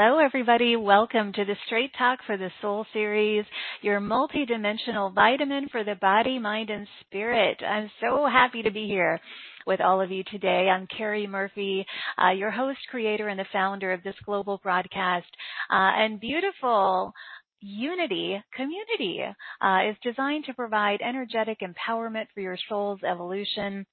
[0.00, 0.76] Hello, everybody.
[0.76, 3.44] Welcome to the Straight Talk for the Soul series,
[3.82, 7.60] your multidimensional vitamin for the body, mind, and spirit.
[7.68, 9.18] I'm so happy to be here
[9.66, 10.68] with all of you today.
[10.72, 11.84] I'm Carrie Murphy,
[12.16, 15.26] uh, your host, creator, and the founder of this global broadcast.
[15.68, 17.12] Uh, and beautiful
[17.60, 19.20] Unity community
[19.60, 23.84] uh, is designed to provide energetic empowerment for your soul's evolution.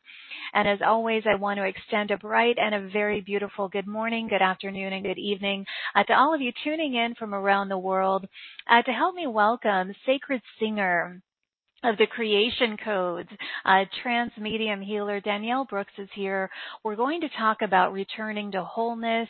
[0.54, 4.28] And as always, I want to extend a bright and a very beautiful good morning,
[4.28, 5.66] good afternoon, and good evening
[5.96, 8.28] uh, to all of you tuning in from around the world
[8.70, 11.22] uh, to help me welcome Sacred Singer
[11.84, 13.30] of the creation codes.
[13.66, 16.52] Uh, trance medium healer Danielle Brooks is here.
[16.84, 19.30] We're going to talk about returning to wholeness,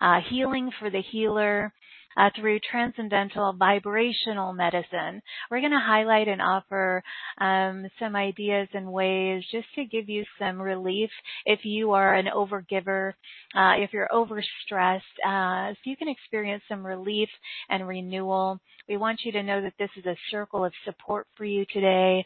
[0.00, 1.72] uh, healing for the healer,
[2.16, 5.22] uh, through transcendental vibrational medicine.
[5.50, 7.02] We're going to highlight and offer
[7.40, 11.10] um, some ideas and ways just to give you some relief
[11.44, 13.12] if you are an overgiver,
[13.54, 17.28] uh, if you're overstressed, uh, so you can experience some relief
[17.68, 18.58] and renewal.
[18.88, 22.24] We want you to know that this is a circle of support for you today.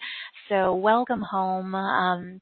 [0.48, 1.74] So welcome home.
[1.74, 2.40] Um,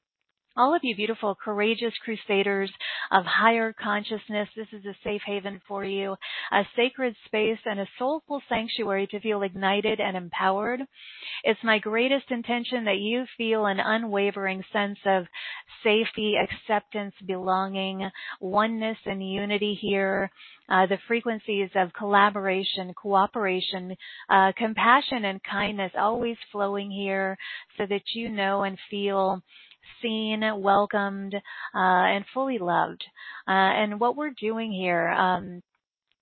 [0.56, 2.70] all of you beautiful, courageous crusaders
[3.12, 6.16] of higher consciousness, this is a safe haven for you,
[6.52, 10.80] a sacred space and a soulful sanctuary to feel ignited and empowered.
[11.44, 15.26] It's my greatest intention that you feel an unwavering sense of
[15.82, 18.08] safety, acceptance, belonging,
[18.40, 20.30] oneness, and unity here.
[20.68, 23.94] Uh, the frequencies of collaboration, cooperation,
[24.28, 27.36] uh, compassion, and kindness always flowing here
[27.78, 29.42] so that you know and feel
[30.02, 31.38] seen, welcomed, uh,
[31.78, 33.04] and fully loved.
[33.48, 35.62] Uh, and what we're doing here, um,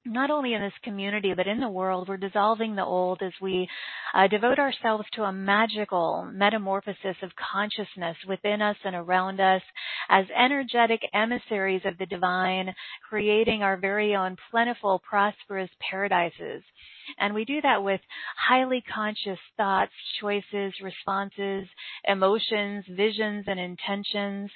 [0.07, 3.69] not only in this community but in the world, we're dissolving the old as we
[4.15, 9.63] uh, devote ourselves to a magical metamorphosis of consciousness within us and around us
[10.09, 12.75] as energetic emissaries of the divine,
[13.09, 16.63] creating our very own plentiful, prosperous paradises.
[17.19, 18.01] And we do that with
[18.37, 21.67] highly conscious thoughts, choices, responses,
[22.07, 24.51] emotions, visions, and intentions.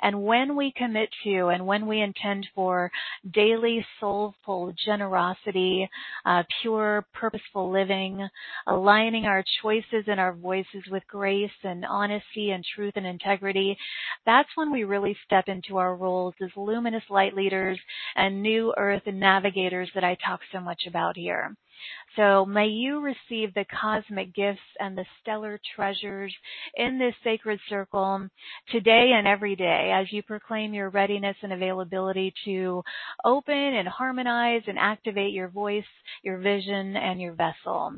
[0.00, 2.90] And when we commit to and when we intend for
[3.32, 5.88] daily soulful generosity,
[6.24, 8.28] uh, pure purposeful living,
[8.66, 13.76] aligning our choices and our voices with grace and honesty and truth and integrity,
[14.24, 17.78] that's when we really step into our roles as luminous light leaders
[18.16, 21.54] and new earth navigators that I talk so much about here.
[22.16, 26.34] So may you receive the cosmic gifts and the stellar treasures
[26.76, 28.28] in this sacred circle
[28.70, 32.82] today and every day as you proclaim your readiness and availability to
[33.24, 35.84] open and harmonize and activate your voice,
[36.22, 37.92] your vision, and your vessel.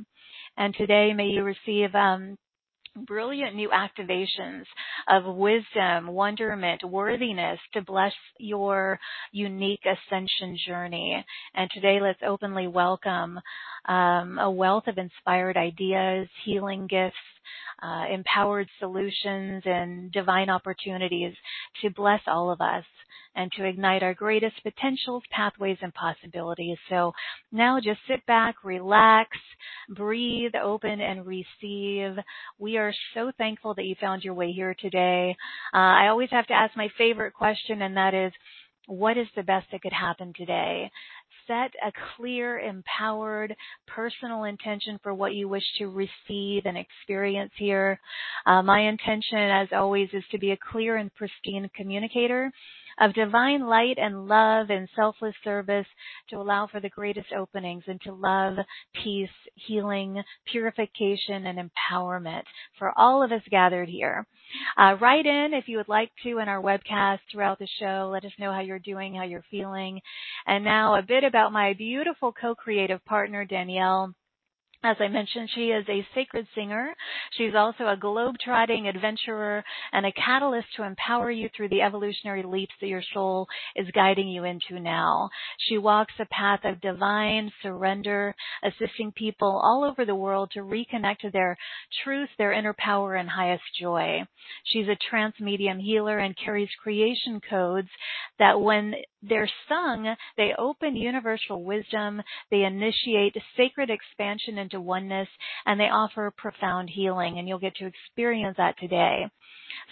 [0.57, 2.37] And today may you receive um,
[2.97, 4.65] brilliant new activations
[5.09, 8.99] of wisdom, wonderment, worthiness to bless your
[9.33, 11.25] unique ascension journey.
[11.55, 13.39] And today let's openly welcome
[13.87, 17.17] um, a wealth of inspired ideas, healing gifts,
[17.83, 21.35] uh, empowered solutions, and divine opportunities
[21.83, 22.85] to bless all of us
[23.39, 26.77] and to ignite our greatest potentials, pathways, and possibilities.
[26.91, 27.13] So
[27.53, 29.31] now just sit back, relax,
[29.89, 32.17] breathe, open, and receive.
[32.59, 35.37] We are so thankful that you found your way here today.
[35.73, 38.33] Uh, I always have to ask my favorite question, and that is,
[38.89, 40.91] what is the best that could happen today?
[41.47, 43.55] Set a clear, empowered,
[43.87, 48.01] personal intention for what you wish to receive and experience here.
[48.47, 52.51] Uh, my intention, as always, is to be a clear and pristine communicator
[53.01, 55.87] of divine light and love and selfless service
[56.31, 58.57] to allow for the greatest openings into love,
[59.03, 62.43] peace, healing, purification, and empowerment
[62.79, 64.27] for all of us gathered here.
[64.77, 68.11] Uh, write in if you would like to in our webcast throughout the show.
[68.13, 70.01] Let us know how you're doing, how you're feeling.
[70.47, 74.15] And now a bit about my beautiful co-creative partner, Danielle.
[74.85, 76.95] As I mentioned, she is a sacred singer.
[77.33, 82.75] She's also a globe-trotting adventurer and a catalyst to empower you through the evolutionary leaps
[82.81, 85.31] that your soul is guiding you into now.
[85.59, 91.19] She walks a path of divine surrender, assisting people all over the world to reconnect
[91.21, 91.57] to their
[92.05, 94.21] truth, their inner power, and highest joy.
[94.65, 97.89] She's a trance medium healer and carries creation codes
[98.39, 105.29] that when they're sung, they open universal wisdom, they initiate sacred expansion into oneness,
[105.67, 107.39] and they offer profound healing.
[107.39, 109.27] And you'll get to experience that today.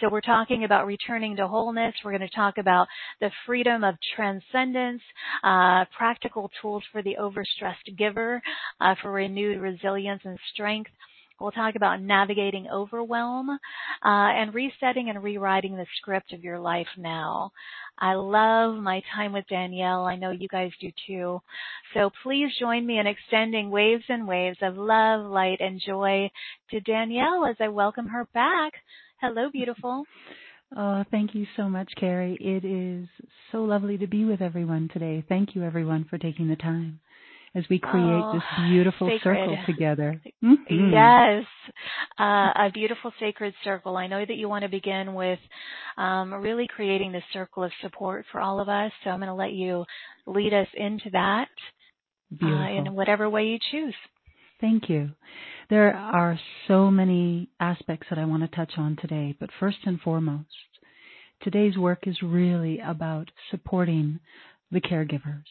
[0.01, 1.93] So we're talking about returning to wholeness.
[2.03, 2.87] We're going to talk about
[3.19, 5.01] the freedom of transcendence,
[5.43, 8.41] uh, practical tools for the overstressed giver,
[8.81, 10.91] uh, for renewed resilience and strength
[11.39, 13.57] We'll talk about navigating overwhelm uh,
[14.03, 17.51] and resetting and rewriting the script of your life now.
[17.99, 20.05] I love my time with Danielle.
[20.05, 21.41] I know you guys do too.
[21.93, 26.29] So please join me in extending waves and waves of love, light, and joy
[26.71, 28.73] to Danielle as I welcome her back.
[29.21, 30.05] Hello, beautiful.
[30.75, 32.37] Oh, thank you so much, Carrie.
[32.41, 33.07] It is
[33.51, 35.23] so lovely to be with everyone today.
[35.29, 36.99] Thank you, everyone, for taking the time
[37.57, 39.21] as we create oh, this beautiful sacred.
[39.23, 40.21] circle together.
[40.43, 40.91] Mm-hmm.
[40.93, 41.45] Yes,
[42.19, 43.97] uh, a beautiful sacred circle.
[43.97, 45.39] I know that you want to begin with
[45.97, 48.91] um, really creating this circle of support for all of us.
[49.03, 49.83] So I'm going to let you
[50.27, 51.47] lead us into that
[52.41, 53.95] uh, in whatever way you choose.
[54.61, 55.11] Thank you.
[55.69, 59.99] There are so many aspects that I want to touch on today, but first and
[59.99, 60.47] foremost,
[61.41, 64.19] today's work is really about supporting
[64.71, 65.43] the caregivers,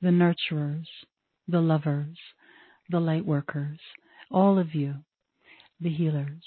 [0.00, 0.86] the nurturers,
[1.50, 2.16] the lovers,
[2.90, 3.78] the light workers,
[4.30, 4.94] all of you,
[5.80, 6.42] the healers.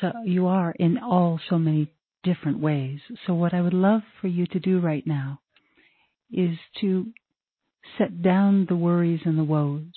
[0.00, 1.90] So you are in all so many
[2.22, 3.00] different ways.
[3.26, 5.40] So what I would love for you to do right now
[6.30, 7.06] is to
[7.98, 9.92] set down the worries and the woes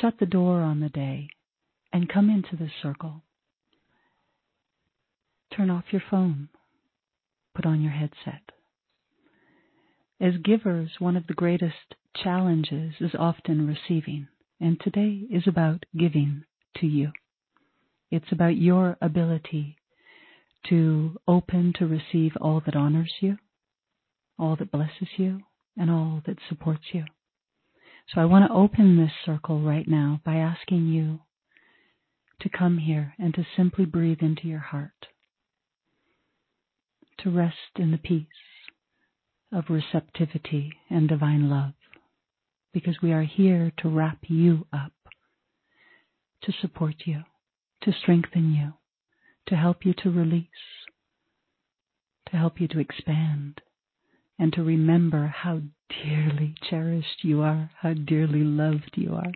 [0.00, 1.28] Shut the door on the day
[1.92, 3.22] and come into the circle.
[5.56, 6.48] Turn off your phone.
[7.54, 8.42] Put on your headset.
[10.20, 14.28] As givers, one of the greatest challenges is often receiving,
[14.60, 16.44] and today is about giving
[16.76, 17.12] to you.
[18.10, 19.76] It's about your ability
[20.68, 23.38] to open to receive all that honors you,
[24.38, 25.42] all that blesses you,
[25.76, 27.04] and all that supports you.
[28.14, 31.20] So I want to open this circle right now by asking you
[32.40, 35.06] to come here and to simply breathe into your heart,
[37.18, 38.26] to rest in the peace
[39.52, 41.72] of receptivity and divine love,
[42.76, 44.92] because we are here to wrap you up,
[46.42, 47.22] to support you,
[47.80, 48.74] to strengthen you,
[49.46, 50.44] to help you to release,
[52.30, 53.62] to help you to expand,
[54.38, 55.58] and to remember how
[55.88, 59.32] dearly cherished you are, how dearly loved you are.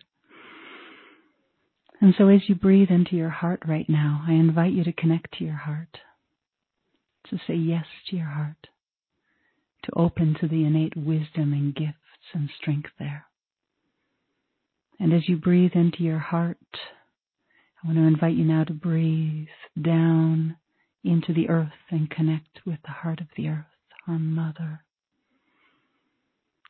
[1.98, 5.38] And so as you breathe into your heart right now, I invite you to connect
[5.38, 5.96] to your heart,
[7.30, 8.66] to say yes to your heart,
[9.84, 13.24] to open to the innate wisdom and gifts and strength there.
[15.00, 16.58] And as you breathe into your heart,
[17.82, 19.48] I want to invite you now to breathe
[19.80, 20.56] down
[21.02, 23.64] into the earth and connect with the heart of the earth,
[24.06, 24.84] our mother,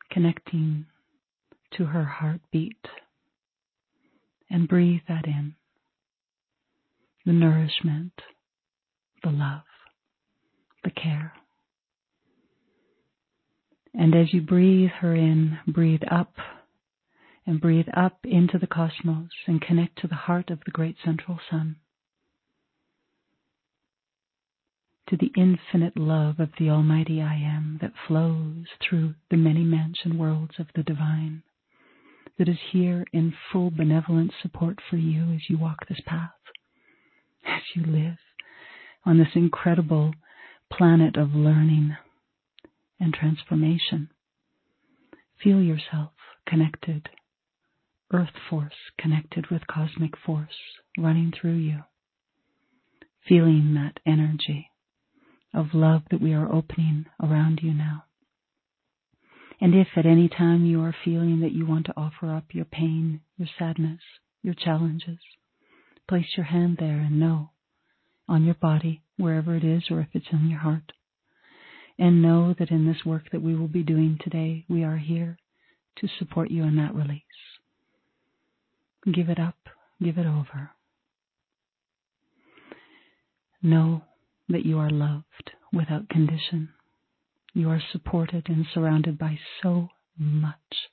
[0.09, 0.85] connecting
[1.75, 2.87] to her heartbeat.
[4.49, 5.55] And breathe that in
[7.25, 8.11] the nourishment,
[9.23, 9.61] the love,
[10.83, 11.33] the care.
[13.93, 16.33] And as you breathe her in, breathe up
[17.45, 21.39] and breathe up into the cosmos and connect to the heart of the great central
[21.49, 21.77] sun.
[25.11, 30.17] to the infinite love of the Almighty I Am that flows through the many mansion
[30.17, 31.43] worlds of the divine,
[32.39, 36.31] that is here in full benevolent support for you as you walk this path,
[37.45, 38.19] as you live
[39.05, 40.13] on this incredible
[40.71, 41.97] planet of learning
[42.97, 44.09] and transformation.
[45.43, 46.11] Feel yourself
[46.47, 47.09] connected,
[48.13, 51.79] earth force connected with cosmic force running through you,
[53.27, 54.69] feeling that energy
[55.53, 58.03] of love that we are opening around you now.
[59.59, 62.65] And if at any time you are feeling that you want to offer up your
[62.65, 64.01] pain, your sadness,
[64.41, 65.19] your challenges,
[66.09, 67.51] place your hand there and know
[68.27, 70.93] on your body, wherever it is, or if it's in your heart.
[71.99, 75.37] And know that in this work that we will be doing today, we are here
[75.97, 77.21] to support you in that release.
[79.09, 79.57] Give it up,
[80.01, 80.71] give it over.
[83.63, 84.03] Know
[84.47, 86.69] that you are loved without condition.
[87.53, 90.89] You are supported and surrounded by so much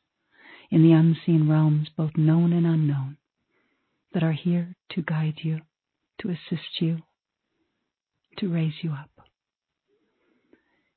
[0.71, 3.19] in the unseen realms, both known and unknown,
[4.15, 5.61] that are here to guide you,
[6.21, 7.03] to assist you,
[8.39, 9.11] to raise you up.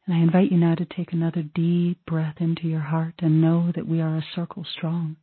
[0.05, 3.71] And I invite you now to take another deep breath into your heart and know
[3.75, 5.17] that we are a circle strong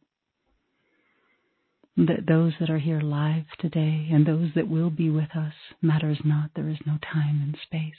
[2.07, 6.19] that those that are here live today and those that will be with us matters
[6.25, 6.50] not.
[6.55, 7.93] There is no time and space.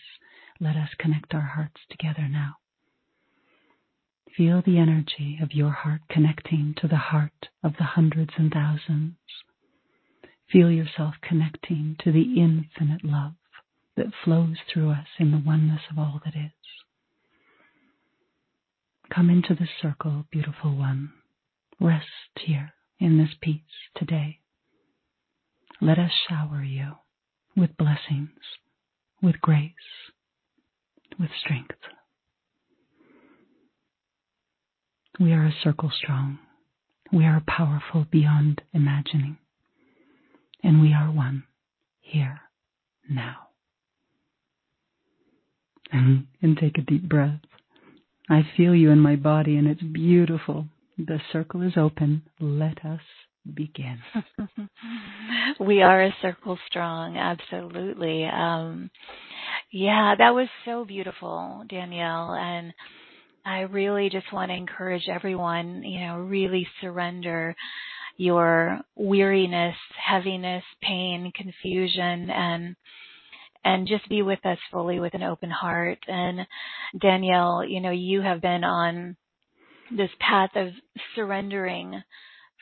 [0.62, 2.56] Let us connect our hearts together now.
[4.38, 9.15] Feel the energy of your heart connecting to the heart of the hundreds and thousands.
[10.50, 13.34] Feel yourself connecting to the infinite love
[13.98, 16.51] that flows through us in the oneness of all that is.
[19.13, 21.12] Come into the circle, beautiful one.
[21.82, 22.06] Rest
[22.46, 23.62] here in this peace
[23.96, 24.39] today.
[25.82, 26.91] let us shower you
[27.56, 28.29] with blessings,
[29.22, 29.72] with grace,
[31.20, 31.77] with strength.
[35.20, 36.39] We are a circle strong.
[37.12, 39.38] We are powerful beyond imagining.
[40.63, 41.44] And we are one
[42.00, 42.41] here
[43.10, 43.48] now.
[45.91, 46.27] And,
[46.60, 47.39] take a deep breath.
[48.29, 50.68] I feel you in my body and it's beautiful.
[51.08, 52.24] The circle is open.
[52.41, 53.00] Let us
[53.53, 54.00] begin.
[55.60, 58.25] we are a circle strong, absolutely.
[58.25, 58.91] Um,
[59.72, 62.34] yeah, that was so beautiful, Danielle.
[62.34, 62.74] And
[63.46, 67.56] I really just want to encourage everyone, you know, really surrender
[68.18, 69.75] your weariness,
[70.06, 72.75] heaviness, pain, confusion, and
[73.63, 76.00] and just be with us fully with an open heart.
[76.08, 76.46] And
[77.00, 79.15] Danielle, you know, you have been on
[79.96, 80.69] this path of
[81.15, 82.01] surrendering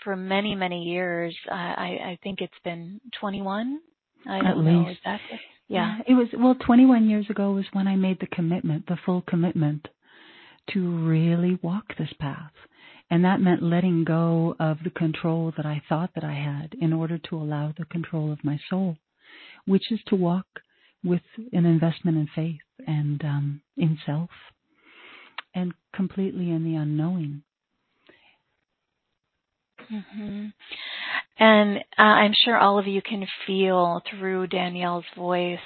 [0.03, 1.35] for many, many years.
[1.51, 3.79] I, I think it's been 21.
[4.27, 4.71] I At don't least.
[4.71, 5.39] know exactly.
[5.67, 5.97] Yeah.
[6.07, 9.87] It was, well, 21 years ago was when I made the commitment, the full commitment
[10.71, 12.51] to really walk this path.
[13.09, 16.91] And that meant letting go of the control that I thought that I had in
[16.91, 18.97] order to allow the control of my soul,
[19.65, 20.45] which is to walk
[21.03, 21.21] with
[21.53, 24.29] an investment in faith and um, in self
[25.57, 27.41] and completely in the unknowing.
[29.91, 30.47] Mm-hmm.
[31.39, 35.59] And uh, I'm sure all of you can feel through Danielle's voice,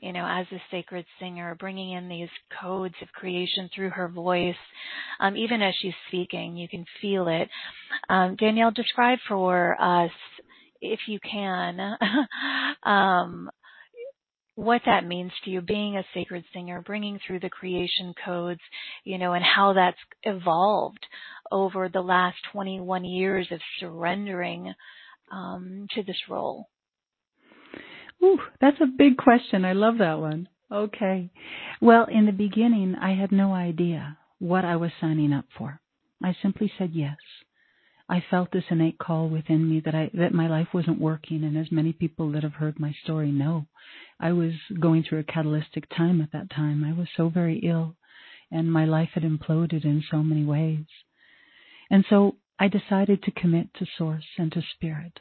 [0.00, 2.28] you know, as a sacred singer, bringing in these
[2.60, 4.56] codes of creation through her voice.
[5.20, 7.48] Um, even as she's speaking, you can feel it.
[8.08, 10.10] Um, Danielle, describe for us,
[10.80, 11.96] if you can,
[12.82, 13.50] um,
[14.54, 18.60] what that means to you being a sacred singer, bringing through the creation codes,
[19.04, 21.04] you know, and how that's evolved
[21.50, 24.72] over the last 21 years of surrendering
[25.32, 26.66] um, to this role?
[28.22, 29.64] Ooh, that's a big question.
[29.64, 30.48] I love that one.
[30.70, 31.30] Okay.
[31.80, 35.80] Well, in the beginning, I had no idea what I was signing up for.
[36.22, 37.16] I simply said yes.
[38.10, 41.56] I felt this innate call within me that I that my life wasn't working and
[41.56, 43.66] as many people that have heard my story know,
[44.18, 46.82] I was going through a catalytic time at that time.
[46.82, 47.94] I was so very ill
[48.50, 50.86] and my life had imploded in so many ways.
[51.88, 55.20] And so I decided to commit to source and to spirit.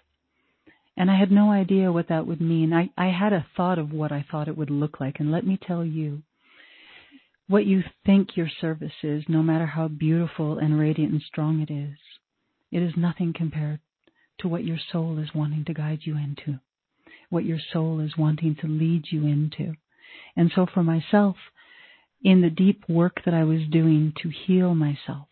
[0.97, 2.73] And I had no idea what that would mean.
[2.73, 5.19] I, I had a thought of what I thought it would look like.
[5.19, 6.23] And let me tell you,
[7.47, 11.71] what you think your service is, no matter how beautiful and radiant and strong it
[11.71, 11.97] is,
[12.71, 13.79] it is nothing compared
[14.39, 16.59] to what your soul is wanting to guide you into,
[17.29, 19.73] what your soul is wanting to lead you into.
[20.35, 21.35] And so for myself,
[22.23, 25.27] in the deep work that I was doing to heal myself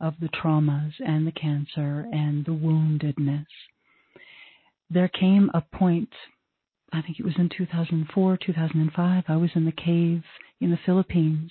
[0.00, 3.46] of the traumas and the cancer and the woundedness,
[4.90, 6.10] there came a point,
[6.92, 10.22] I think it was in 2004, 2005, I was in the cave
[10.60, 11.50] in the Philippines.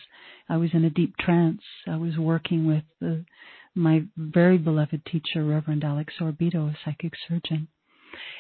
[0.50, 1.62] I was in a deep trance.
[1.88, 3.26] I was working with the
[3.76, 7.68] my very beloved teacher, Reverend Alex Orbito, a psychic surgeon.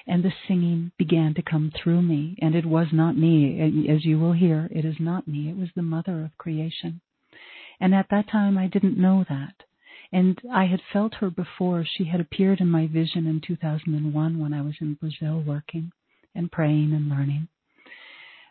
[0.07, 3.87] And the singing began to come through me, and it was not me.
[3.89, 5.49] As you will hear, it is not me.
[5.49, 7.01] It was the mother of creation.
[7.79, 9.63] And at that time, I didn't know that.
[10.11, 11.83] And I had felt her before.
[11.83, 15.91] She had appeared in my vision in 2001 when I was in Brazil working
[16.33, 17.49] and praying and learning.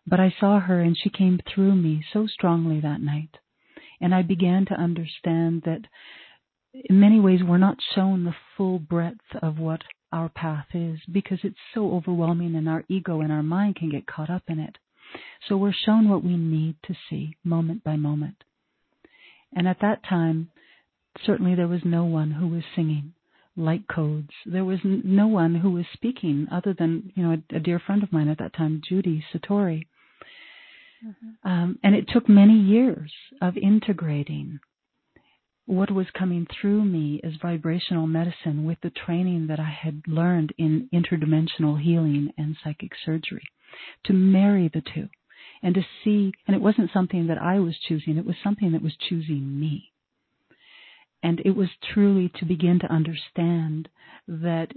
[0.07, 3.38] But I saw her and she came through me so strongly that night.
[4.00, 5.87] And I began to understand that
[6.75, 11.38] in many ways we're not shown the full breadth of what our path is because
[11.43, 14.76] it's so overwhelming and our ego and our mind can get caught up in it.
[15.49, 18.45] So we're shown what we need to see moment by moment.
[19.54, 20.50] And at that time,
[21.25, 23.12] certainly there was no one who was singing
[23.57, 24.31] light codes.
[24.45, 28.02] There was no one who was speaking other than, you know, a, a dear friend
[28.02, 29.87] of mine at that time, Judy Satori.
[31.07, 31.49] Mm-hmm.
[31.49, 34.59] Um, and it took many years of integrating
[35.66, 40.52] what was coming through me as vibrational medicine with the training that I had learned
[40.59, 43.44] in interdimensional healing and psychic surgery
[44.04, 45.09] to marry the two
[45.62, 48.83] and to see, and it wasn't something that I was choosing, it was something that
[48.83, 49.92] was choosing me.
[51.23, 53.88] And it was truly to begin to understand
[54.28, 54.73] that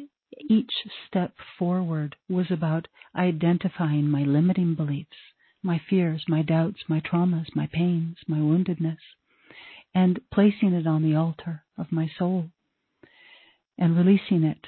[0.49, 0.71] each
[1.05, 5.17] step forward was about identifying my limiting beliefs,
[5.61, 8.97] my fears, my doubts, my traumas, my pains, my woundedness,
[9.97, 12.45] and placing it on the altar of my soul
[13.79, 14.67] and releasing it.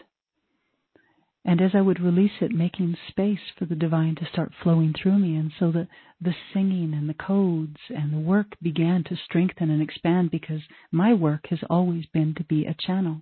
[1.45, 5.19] And as I would release it, making space for the divine to start flowing through
[5.19, 5.35] me.
[5.35, 5.87] And so the,
[6.19, 11.13] the singing and the codes and the work began to strengthen and expand because my
[11.13, 13.21] work has always been to be a channel,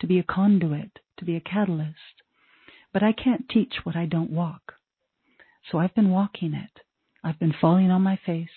[0.00, 2.22] to be a conduit, to be a catalyst.
[2.94, 4.72] But I can't teach what I don't walk.
[5.70, 6.80] So I've been walking it.
[7.22, 8.48] I've been falling on my face.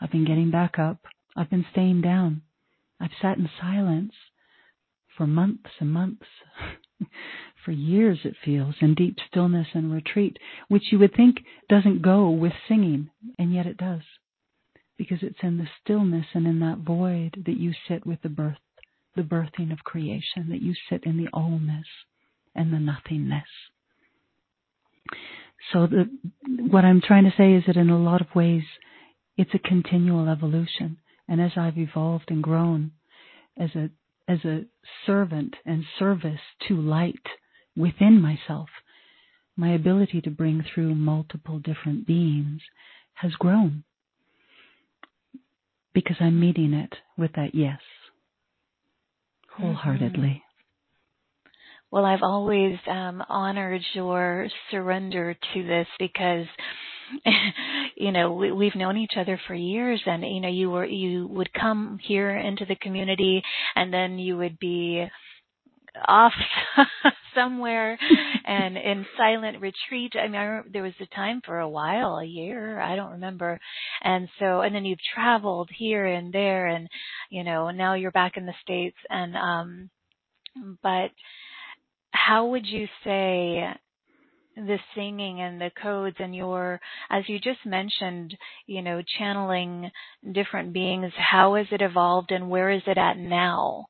[0.00, 1.00] I've been getting back up.
[1.38, 2.42] I've been staying down.
[3.00, 4.12] I've sat in silence
[5.16, 6.26] for months and months,
[7.64, 11.36] for years it feels, in deep stillness and retreat, which you would think
[11.68, 14.02] doesn't go with singing, and yet it does.
[14.96, 18.58] Because it's in the stillness and in that void that you sit with the birth,
[19.14, 21.84] the birthing of creation, that you sit in the allness
[22.52, 23.46] and the nothingness.
[25.72, 26.10] So the,
[26.68, 28.64] what I'm trying to say is that in a lot of ways,
[29.36, 30.98] it's a continual evolution.
[31.28, 32.92] And as I've evolved and grown
[33.56, 33.90] as a
[34.26, 34.66] as a
[35.06, 37.14] servant and service to light
[37.76, 38.68] within myself,
[39.56, 42.60] my ability to bring through multiple different beings
[43.14, 43.84] has grown
[45.94, 47.80] because I'm meeting it with that yes
[49.58, 50.28] wholeheartedly.
[50.28, 51.48] Mm-hmm.
[51.90, 56.46] Well, I've always um, honored your surrender to this because
[57.96, 61.26] you know we, we've known each other for years and you know you were you
[61.28, 63.42] would come here into the community
[63.74, 65.06] and then you would be
[66.06, 66.32] off
[67.34, 67.98] somewhere
[68.44, 70.12] and in silent retreat.
[70.16, 73.58] I mean, I there was a time for a while, a year, I don't remember.
[74.02, 76.88] And so, and then you've traveled here and there and,
[77.30, 79.90] you know, now you're back in the States and, um,
[80.82, 81.10] but
[82.10, 83.68] how would you say
[84.66, 88.36] the singing and the codes and your as you just mentioned
[88.66, 89.90] you know channeling
[90.32, 93.86] different beings how has it evolved and where is it at now?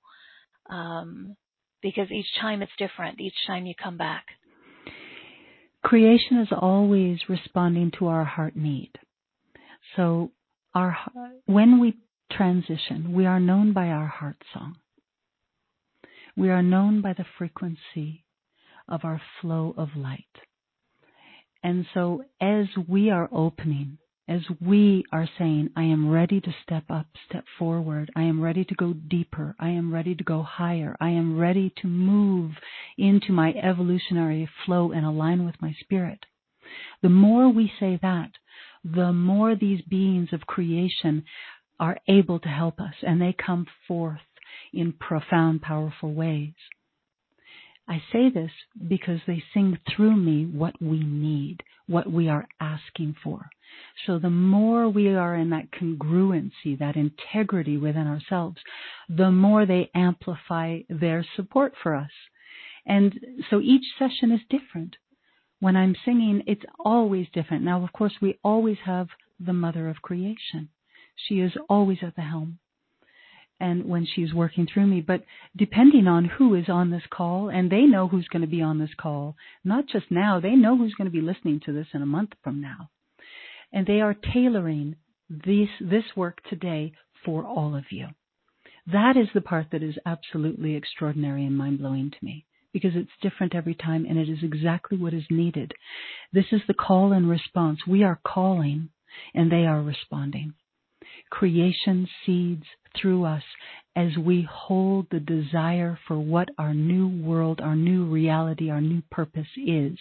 [0.69, 1.37] Um,
[1.83, 4.25] because each time it's different each time you come back.
[5.83, 8.91] Creation is always responding to our heart need.
[9.97, 10.33] So
[10.75, 10.97] our
[11.47, 11.97] when we
[12.31, 14.77] transition we are known by our heart song.
[16.37, 18.25] We are known by the frequency
[18.89, 20.25] of our flow of light.
[21.63, 23.99] And so as we are opening,
[24.29, 28.65] as we are saying, I am ready to step up, step forward, I am ready
[28.67, 32.53] to go deeper, I am ready to go higher, I am ready to move
[32.99, 36.27] into my evolutionary flow and align with my spirit.
[37.03, 38.33] The more we say that,
[38.85, 41.25] the more these beings of creation
[41.81, 44.21] are able to help us and they come forth
[44.73, 46.55] in profound, powerful ways.
[47.89, 48.51] I say this
[48.87, 53.49] because they sing through me what we need, what we are asking for.
[54.07, 58.59] So the more we are in that congruency, that integrity within ourselves,
[59.09, 62.11] the more they amplify their support for us.
[62.85, 64.97] And so each session is different.
[65.61, 67.65] When I'm singing, it's always different.
[67.65, 69.09] Now, of course, we always have
[69.41, 70.69] the mother of creation.
[71.27, 72.59] She is always at the helm
[73.61, 75.01] and when she's working through me.
[75.01, 75.25] But
[75.57, 78.79] depending on who is on this call, and they know who's going to be on
[78.79, 82.03] this call, not just now, they know who's going to be listening to this in
[82.03, 82.91] a month from now.
[83.73, 84.97] And they are tailoring
[85.29, 86.93] this, this work today
[87.25, 88.09] for all of you.
[88.91, 93.11] That is the part that is absolutely extraordinary and mind blowing to me because it's
[93.21, 95.73] different every time and it is exactly what is needed.
[96.33, 97.81] This is the call and response.
[97.87, 98.91] We are calling
[99.35, 100.55] and they are responding
[101.31, 102.65] creation seeds
[103.01, 103.43] through us
[103.97, 109.03] as we hold the desire for what our new world, our new reality, our new
[109.11, 109.99] purpose is.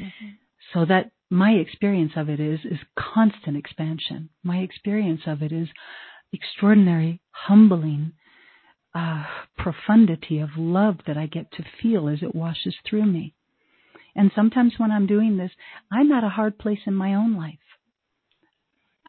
[0.00, 0.28] Mm-hmm.
[0.72, 4.30] So that my experience of it is is constant expansion.
[4.42, 5.68] My experience of it is
[6.32, 8.12] extraordinary, humbling
[8.94, 9.24] uh,
[9.56, 13.34] profundity of love that I get to feel as it washes through me.
[14.16, 15.52] And sometimes when I'm doing this,
[15.92, 17.58] I'm at a hard place in my own life.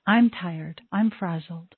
[0.10, 0.82] I'm tired.
[0.92, 1.76] I'm frazzled.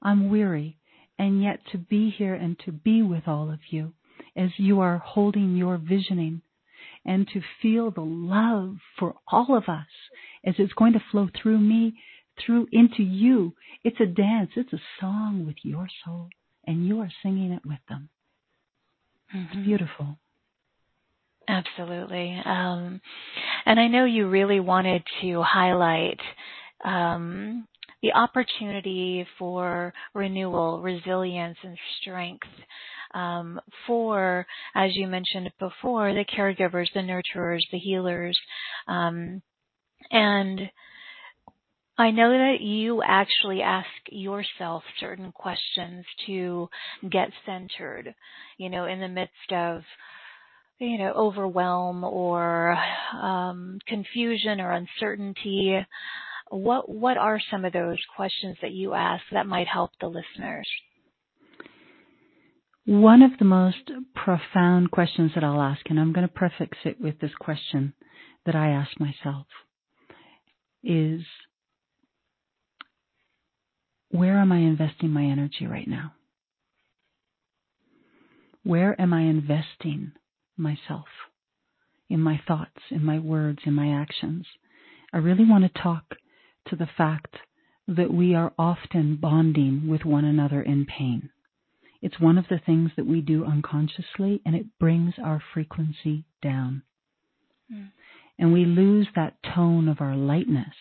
[0.00, 0.78] I'm weary.
[1.18, 3.92] And yet to be here and to be with all of you
[4.36, 6.42] as you are holding your visioning
[7.04, 9.88] and to feel the love for all of us
[10.44, 11.94] as it's going to flow through me,
[12.46, 13.52] through into you.
[13.82, 14.50] It's a dance.
[14.54, 16.28] It's a song with your soul
[16.68, 18.10] and you are singing it with them.
[19.34, 19.58] Mm-hmm.
[19.58, 20.18] It's beautiful.
[21.48, 22.40] Absolutely.
[22.44, 23.00] Um,
[23.66, 26.20] and I know you really wanted to highlight
[26.84, 27.66] um,
[28.02, 32.46] the opportunity for renewal, resilience, and strength
[33.14, 38.38] um, for, as you mentioned before, the caregivers, the nurturers, the healers.
[38.88, 39.42] Um,
[40.10, 40.60] and
[41.98, 46.70] I know that you actually ask yourself certain questions to
[47.10, 48.14] get centered,
[48.56, 49.82] you know, in the midst of
[50.80, 52.74] you know, overwhelm or
[53.86, 55.78] confusion or uncertainty.
[56.50, 60.68] What what are some of those questions that you ask that might help the listeners?
[62.86, 67.00] One of the most profound questions that I'll ask, and I'm going to prefix it
[67.00, 67.94] with this question
[68.46, 69.46] that I ask myself
[70.82, 71.20] is
[74.10, 76.14] where am I investing my energy right now?
[78.64, 80.12] Where am I investing
[80.56, 81.06] myself?
[82.08, 84.46] In my thoughts, in my words, in my actions.
[85.12, 86.02] I really want to talk
[86.68, 87.36] to the fact
[87.88, 91.30] that we are often bonding with one another in pain.
[92.02, 96.82] It's one of the things that we do unconsciously, and it brings our frequency down.
[97.72, 97.90] Mm.
[98.38, 100.74] And we lose that tone of our lightness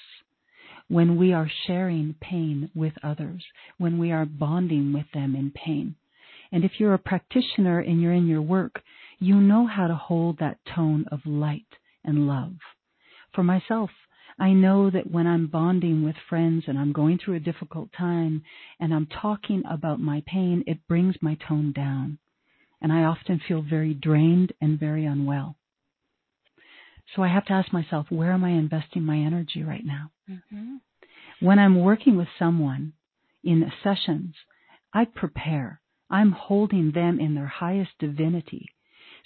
[0.88, 3.44] when we are sharing pain with others,
[3.78, 5.96] when we are bonding with them in pain.
[6.52, 8.82] And if you're a practitioner and you're in your work,
[9.20, 11.68] you know how to hold that tone of light
[12.04, 12.54] and love.
[13.36, 13.92] For myself,
[14.40, 18.44] I know that when I'm bonding with friends and I'm going through a difficult time
[18.80, 22.20] and I'm talking about my pain, it brings my tone down.
[22.82, 25.58] And I often feel very drained and very unwell.
[27.16, 30.12] So I have to ask myself, where am I investing my energy right now?
[30.30, 30.76] Mm-hmm.
[31.42, 32.94] When I'm working with someone
[33.44, 34.36] in sessions,
[34.94, 35.82] I prepare.
[36.10, 38.70] I'm holding them in their highest divinity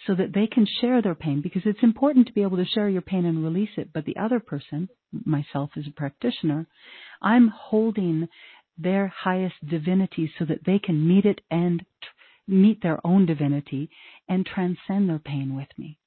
[0.06, 2.90] so that they can share their pain because it's important to be able to share
[2.90, 3.92] your pain and release it.
[3.94, 4.90] But the other person,
[5.26, 6.68] myself as a practitioner,
[7.22, 8.28] I'm holding
[8.78, 11.86] their highest divinity so that they can meet it and
[12.48, 13.90] meet their own divinity
[14.28, 15.98] and transcend their pain with me.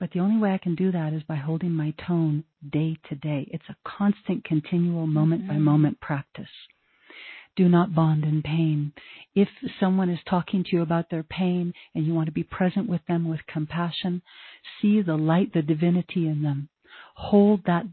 [0.00, 3.16] But the only way I can do that is by holding my tone day to
[3.16, 3.48] day.
[3.50, 5.64] It's a constant, continual, moment by mm-hmm.
[5.64, 6.48] moment practice
[7.58, 8.92] do not bond in pain.
[9.34, 9.48] If
[9.80, 13.00] someone is talking to you about their pain and you want to be present with
[13.08, 14.22] them with compassion,
[14.80, 16.68] see the light, the divinity in them.
[17.16, 17.84] Hold that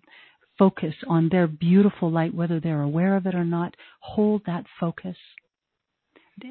[0.60, 3.76] focus on their beautiful light, whether they're aware of it or not.
[4.02, 5.18] Hold that focus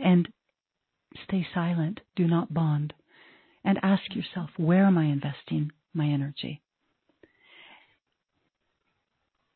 [0.03, 0.29] and
[1.29, 2.01] stay silent.
[2.17, 2.95] Do not bond.
[3.65, 6.64] And ask yourself, where am I investing my energy?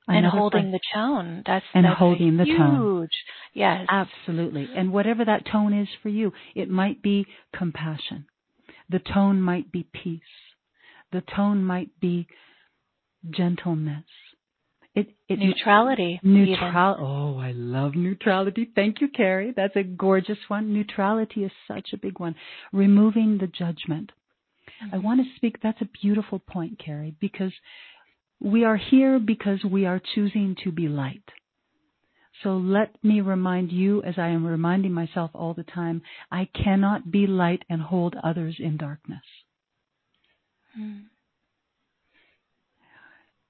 [0.09, 1.43] And holding the tone.
[1.47, 3.09] That's and that's holding the huge, tone.
[3.53, 4.69] Yes, absolutely.
[4.75, 8.27] And whatever that tone is for you, it might be compassion.
[8.89, 10.21] The tone might be peace.
[11.13, 12.27] The tone might be
[13.31, 14.05] gentleness.
[14.95, 16.19] It, it neutrality.
[16.23, 16.97] Neutral.
[16.99, 18.69] Oh, I love neutrality.
[18.75, 19.53] Thank you, Carrie.
[19.55, 20.73] That's a gorgeous one.
[20.73, 22.35] Neutrality is such a big one.
[22.73, 24.11] Removing the judgment.
[24.83, 24.95] Mm-hmm.
[24.95, 25.59] I want to speak.
[25.63, 27.53] That's a beautiful point, Carrie, because
[28.41, 31.23] we are here because we are choosing to be light.
[32.43, 37.11] So let me remind you, as I am reminding myself all the time, I cannot
[37.11, 39.23] be light and hold others in darkness.
[40.79, 41.05] Mm.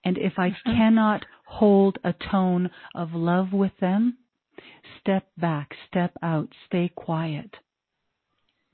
[0.05, 0.73] And if I mm-hmm.
[0.73, 4.17] cannot hold a tone of love with them,
[5.01, 7.51] step back, step out, stay quiet.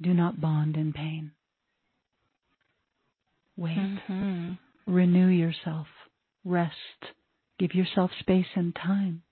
[0.01, 1.33] Do not bond in pain.
[3.57, 3.77] Wait.
[3.77, 4.53] Mm-hmm.
[4.87, 5.87] Renew yourself
[6.45, 6.75] rest.
[7.59, 9.23] Give yourself space and time.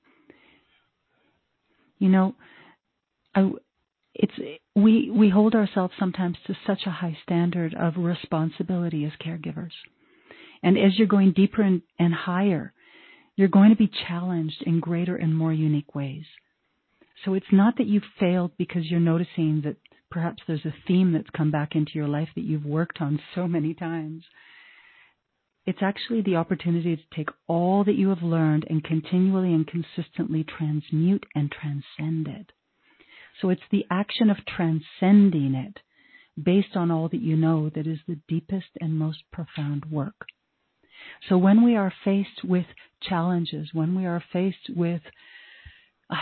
[1.98, 2.35] You know,
[3.35, 3.51] I,
[4.14, 4.33] it's
[4.75, 9.72] we we hold ourselves sometimes to such a high standard of responsibility as caregivers,
[10.62, 12.72] and as you're going deeper and, and higher,
[13.37, 16.25] you're going to be challenged in greater and more unique ways.
[17.25, 19.77] So it's not that you've failed because you're noticing that
[20.11, 23.48] perhaps there's a theme that's come back into your life that you've worked on so
[23.48, 24.25] many times.
[25.64, 30.44] It's actually the opportunity to take all that you have learned and continually and consistently
[30.44, 32.53] transmute and transcend it.
[33.40, 35.81] So it's the action of transcending it
[36.42, 40.27] based on all that you know that is the deepest and most profound work.
[41.29, 42.66] So when we are faced with
[43.01, 45.03] challenges, when we are faced with
[46.11, 46.16] uh,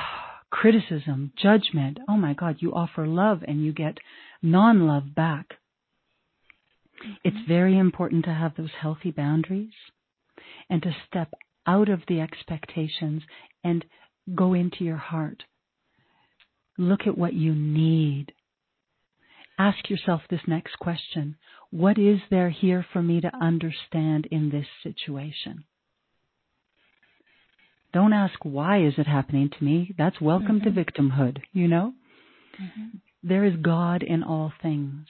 [0.51, 3.99] criticism, judgment, oh my God, you offer love and you get
[4.43, 5.55] non love back.
[7.25, 9.73] It's very important to have those healthy boundaries
[10.69, 11.33] and to step
[11.67, 13.23] out of the expectations
[13.65, 13.85] and
[14.35, 15.43] go into your heart.
[16.79, 18.33] Look at what you need.
[19.59, 21.37] Ask yourself this next question
[21.71, 25.65] What is there here for me to understand in this situation?
[27.93, 29.93] Don't ask why is it happening to me.
[29.99, 30.75] That's welcome mm-hmm.
[30.75, 31.93] to victimhood, you know?
[32.61, 32.99] Mm-hmm.
[33.23, 35.07] There is God in all things.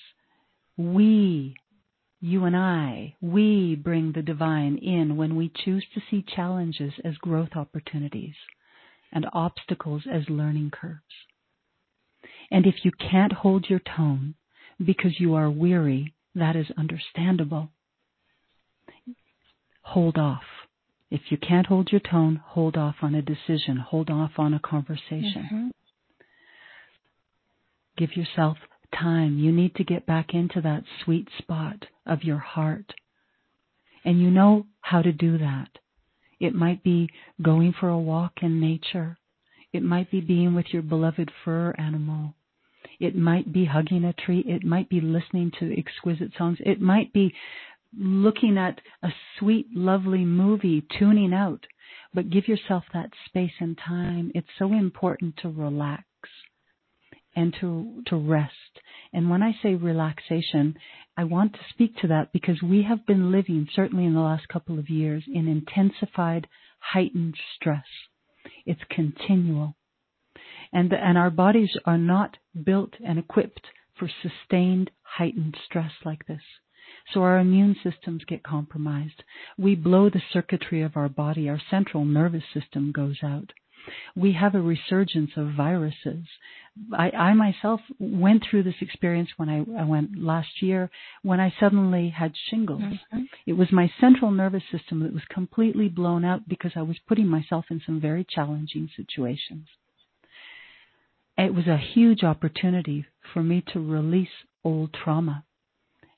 [0.77, 1.55] We
[2.21, 7.17] you and I, we bring the divine in when we choose to see challenges as
[7.17, 8.35] growth opportunities
[9.13, 11.01] and obstacles as learning curves.
[12.51, 14.35] And if you can't hold your tone
[14.85, 17.71] because you are weary, that is understandable.
[19.83, 20.43] Hold off.
[21.11, 24.61] If you can't hold your tone, hold off on a decision, hold off on a
[24.61, 25.49] conversation.
[25.53, 25.69] Mm-hmm.
[27.97, 28.59] Give yourself
[28.93, 29.39] time.
[29.39, 32.95] You need to get back into that sweet spot of your heart.
[34.05, 35.69] And you know how to do that.
[36.39, 37.11] It might be
[37.43, 39.19] going for a walk in nature.
[39.73, 42.35] It might be being with your beloved fur animal.
[42.99, 44.41] It might be hugging a tree.
[44.41, 46.59] It might be listening to exquisite songs.
[46.61, 47.35] It might be
[47.97, 51.67] looking at a sweet, lovely movie, tuning out.
[52.15, 54.33] But give yourself that space and time.
[54.35, 56.05] It's so important to relax
[57.37, 58.55] and to, to rest.
[59.13, 60.77] And when I say relaxation,
[61.17, 64.49] I want to speak to that because we have been living, certainly in the last
[64.49, 66.47] couple of years, in intensified,
[66.79, 67.85] heightened stress.
[68.67, 69.77] It's continual.
[70.73, 73.67] And, and our bodies are not built and equipped
[73.99, 76.43] for sustained, heightened stress like this.
[77.13, 79.23] So our immune systems get compromised.
[79.59, 81.49] We blow the circuitry of our body.
[81.49, 83.53] Our central nervous system goes out.
[84.15, 86.27] We have a resurgence of viruses.
[86.97, 90.91] I, I myself went through this experience when I, I, went last year
[91.23, 92.83] when I suddenly had shingles.
[92.83, 93.23] Mm-hmm.
[93.47, 97.27] It was my central nervous system that was completely blown out because I was putting
[97.27, 99.67] myself in some very challenging situations.
[101.37, 104.29] It was a huge opportunity for me to release
[104.65, 105.45] old trauma.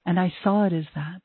[0.05, 1.23] And I saw it as that.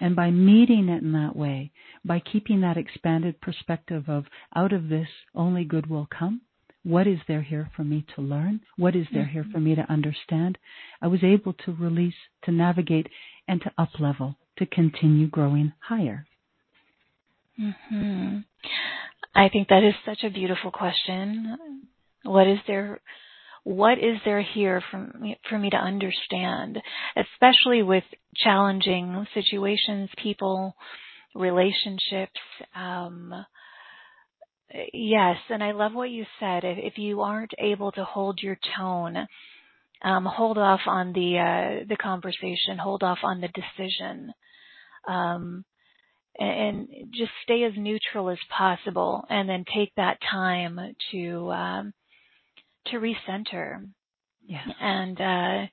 [0.00, 1.70] And by meeting it in that way,
[2.04, 4.24] by keeping that expanded perspective of
[4.56, 6.40] out of this only good will come,
[6.84, 8.60] what is there here for me to learn?
[8.76, 10.58] What is there here for me to understand?
[11.00, 12.14] I was able to release,
[12.44, 13.08] to navigate,
[13.46, 16.26] and to up level, to continue growing higher.
[17.60, 18.38] Mm-hmm.
[19.34, 21.56] I think that is such a beautiful question.
[22.24, 23.00] What is there
[23.64, 26.78] what is there here for me, for me to understand,
[27.16, 28.02] especially with
[28.34, 30.74] challenging situations, people,
[31.34, 32.40] relationships.
[32.74, 33.32] Um,
[34.92, 36.64] yes, and I love what you said.
[36.64, 39.26] If, if you aren't able to hold your tone,
[40.02, 44.32] um, hold off on the uh, the conversation, hold off on the decision.
[45.06, 45.64] Um,
[46.38, 50.80] and just stay as neutral as possible and then take that time
[51.10, 51.92] to um,
[52.86, 53.84] to recenter.
[54.46, 54.64] Yeah.
[54.80, 55.66] And uh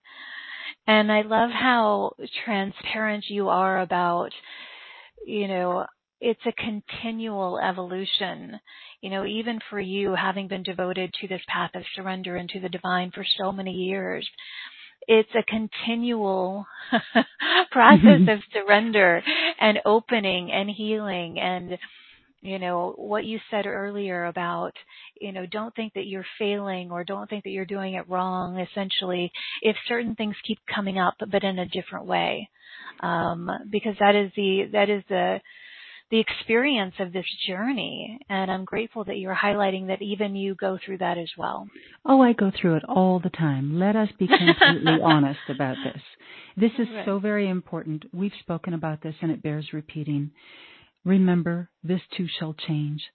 [0.87, 2.13] and I love how
[2.45, 4.31] transparent you are about
[5.25, 5.85] you know
[6.21, 8.59] it's a continual evolution.
[9.01, 12.59] You know, even for you having been devoted to this path of surrender and to
[12.59, 14.27] the divine for so many years,
[15.07, 16.65] it's a continual
[17.71, 19.23] process of surrender
[19.59, 21.39] and opening and healing.
[21.39, 21.77] And
[22.41, 24.71] you know what you said earlier about
[25.19, 28.59] you know don't think that you're failing or don't think that you're doing it wrong.
[28.59, 32.49] Essentially if certain things keep coming up but in a different way.
[33.01, 35.39] Um, because that is the that is the
[36.11, 40.77] the experience of this journey and i'm grateful that you're highlighting that even you go
[40.83, 41.67] through that as well
[42.05, 46.01] oh i go through it all the time let us be completely honest about this
[46.57, 47.05] this is right.
[47.05, 50.31] so very important we've spoken about this and it bears repeating
[51.05, 53.11] Remember, this too shall change.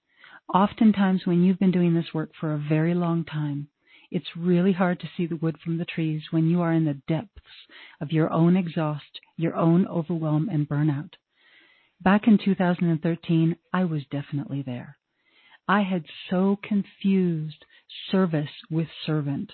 [0.55, 3.69] Oftentimes, when you've been doing this work for a very long time,
[4.11, 6.95] it's really hard to see the wood from the trees when you are in the
[7.07, 7.69] depths
[8.01, 11.15] of your own exhaust, your own overwhelm and burnout.
[12.05, 14.99] Back in 2013, I was definitely there.
[15.67, 17.65] I had so confused
[18.11, 19.51] service with servant,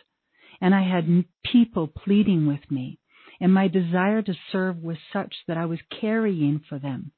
[0.61, 2.99] and I had people pleading with me,
[3.41, 7.13] and my desire to serve was such that I was carrying for them.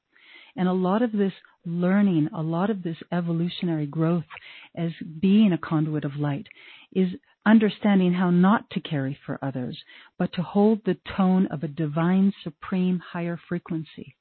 [0.55, 1.33] And a lot of this
[1.65, 4.29] learning, a lot of this evolutionary growth
[4.75, 6.45] as being a conduit of light
[6.91, 7.09] is
[7.43, 9.83] understanding how not to carry for others,
[10.19, 14.15] but to hold the tone of a divine, supreme, higher frequency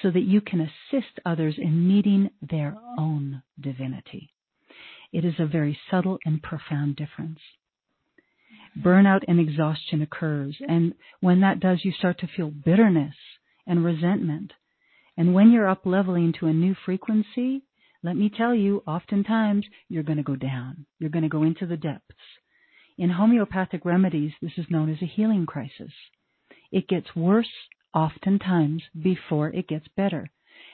[0.00, 4.30] so that you can assist others in meeting their own divinity.
[5.12, 7.40] It is a very subtle and profound difference.
[8.78, 13.14] Burnout and exhaustion occurs, and when that does, you start to feel bitterness
[13.66, 14.52] and resentment
[15.16, 17.62] and when you're up leveling to a new frequency,
[18.02, 20.86] let me tell you, oftentimes you're going to go down.
[20.98, 22.16] You're going to go into the depths.
[22.98, 25.92] In homeopathic remedies, this is known as a healing crisis.
[26.70, 27.50] It gets worse
[27.94, 30.30] oftentimes before it gets better.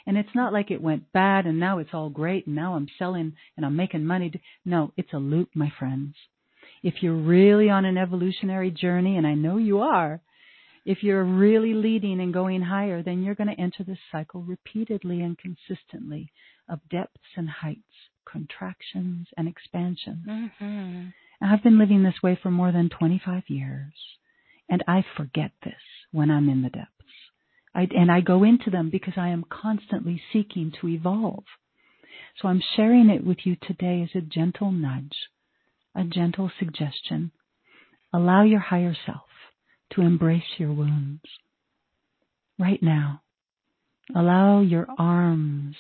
[0.07, 2.89] And it's not like it went bad and now it's all great and now I'm
[2.99, 4.33] selling and I'm making money.
[4.65, 6.15] No, it's a loop, my friends.
[6.83, 10.21] If you're really on an evolutionary journey, and I know you are,
[10.85, 15.21] if you're really leading and going higher, then you're going to enter this cycle repeatedly
[15.21, 16.33] and consistently
[16.69, 17.83] of depths and heights,
[18.31, 20.27] contractions and expansions.
[20.27, 21.09] Mm-hmm.
[21.43, 23.93] I've been living this way for more than 25 years,
[24.69, 25.75] and I forget this
[26.13, 26.98] when I'm in the depths.
[27.79, 31.45] I, and I go into them because I am constantly seeking to evolve.
[32.41, 35.17] So I'm sharing it with you today as a gentle nudge,
[35.95, 37.31] a gentle suggestion.
[38.13, 39.29] Allow your higher self
[39.93, 41.23] to embrace your wounds.
[42.59, 43.23] Right now,
[44.13, 45.77] allow your arms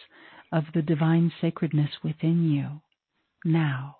[0.53, 2.81] of the divine sacredness within you
[3.45, 3.97] now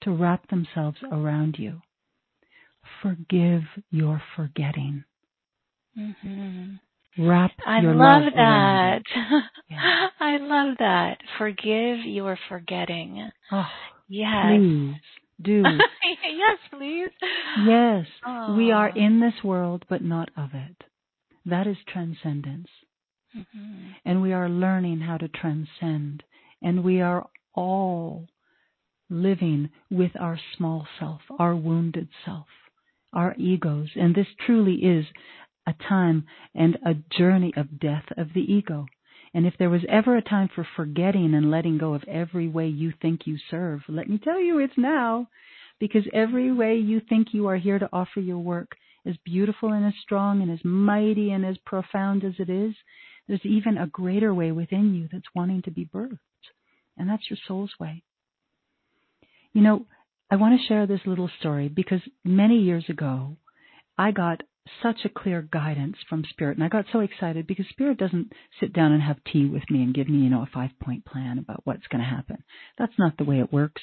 [0.00, 1.82] to wrap themselves around you.
[3.02, 5.04] Forgive your forgetting.
[5.98, 6.76] Mm-hmm.
[7.18, 9.02] Wrap I your love love that.
[9.68, 10.08] Yeah.
[10.20, 11.18] I love that.
[11.38, 13.30] Forgive your forgetting.
[13.52, 13.66] Oh,
[14.08, 14.44] Yes.
[14.46, 14.94] please
[15.42, 15.62] do.
[16.22, 17.10] yes, please.
[17.64, 18.06] yes,
[18.56, 20.84] we are in this world, but not of it.
[21.44, 22.68] That is transcendence.
[23.36, 23.94] Mhm.
[24.04, 26.22] and we are learning how to transcend.
[26.62, 28.26] And we are all
[29.10, 32.46] living with our small self, our wounded self,
[33.12, 33.90] our egos.
[33.96, 35.06] And this truly is
[35.66, 38.86] a time and a journey of death of the ego.
[39.34, 42.68] And if there was ever a time for forgetting and letting go of every way
[42.68, 45.28] you think you serve, let me tell you it's now.
[45.78, 49.84] Because every way you think you are here to offer your work, as beautiful and
[49.84, 52.74] as strong and as mighty and as profound as it is,
[53.28, 56.18] there's even a greater way within you that's wanting to be birthed.
[56.96, 58.02] And that's your soul's way.
[59.52, 59.86] You know,
[60.30, 63.36] I want to share this little story because many years ago,
[63.98, 64.42] I got
[64.82, 66.56] such a clear guidance from Spirit.
[66.56, 69.82] And I got so excited because Spirit doesn't sit down and have tea with me
[69.82, 72.42] and give me, you know, a five point plan about what's going to happen.
[72.78, 73.82] That's not the way it works.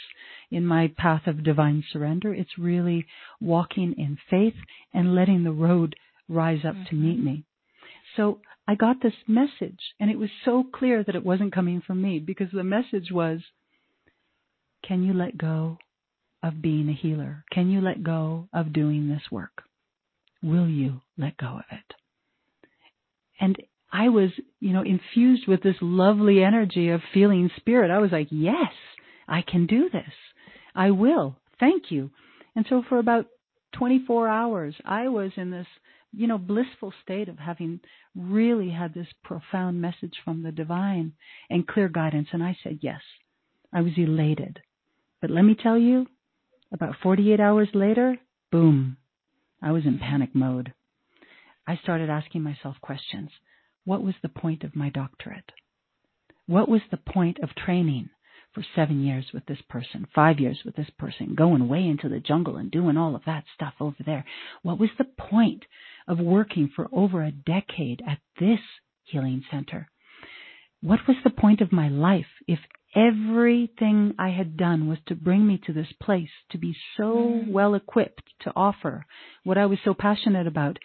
[0.51, 3.05] In my path of divine surrender, it's really
[3.39, 4.55] walking in faith
[4.93, 5.95] and letting the road
[6.27, 7.25] rise up to meet mm-hmm.
[7.25, 7.45] me.
[8.15, 12.01] So I got this message, and it was so clear that it wasn't coming from
[12.01, 13.41] me because the message was
[14.85, 15.77] Can you let go
[16.41, 17.45] of being a healer?
[17.51, 19.63] Can you let go of doing this work?
[20.43, 21.95] Will you let go of it?
[23.39, 23.57] And
[23.91, 24.29] I was,
[24.59, 27.91] you know, infused with this lovely energy of feeling spirit.
[27.91, 28.73] I was like, Yes,
[29.27, 30.13] I can do this.
[30.75, 31.37] I will.
[31.59, 32.11] Thank you.
[32.55, 33.27] And so for about
[33.77, 35.67] 24 hours, I was in this
[36.15, 37.79] you know, blissful state of having
[38.15, 41.13] really had this profound message from the divine
[41.49, 42.27] and clear guidance.
[42.31, 43.01] And I said yes.
[43.73, 44.59] I was elated.
[45.21, 46.05] But let me tell you,
[46.71, 48.17] about 48 hours later,
[48.51, 48.97] boom,
[49.63, 50.73] I was in panic mode.
[51.65, 53.29] I started asking myself questions.
[53.85, 55.53] What was the point of my doctorate?
[56.47, 58.09] What was the point of training
[58.53, 62.19] for seven years with this person, five years with this person, going way into the
[62.19, 64.25] jungle and doing all of that stuff over there?
[64.63, 65.63] What was the point
[66.09, 68.59] of working for over a decade at this
[69.03, 69.87] healing center?
[70.81, 72.59] What was the point of my life if
[72.95, 77.51] everything I had done was to bring me to this place, to be so mm.
[77.51, 79.05] well equipped to offer
[79.43, 80.77] what I was so passionate about?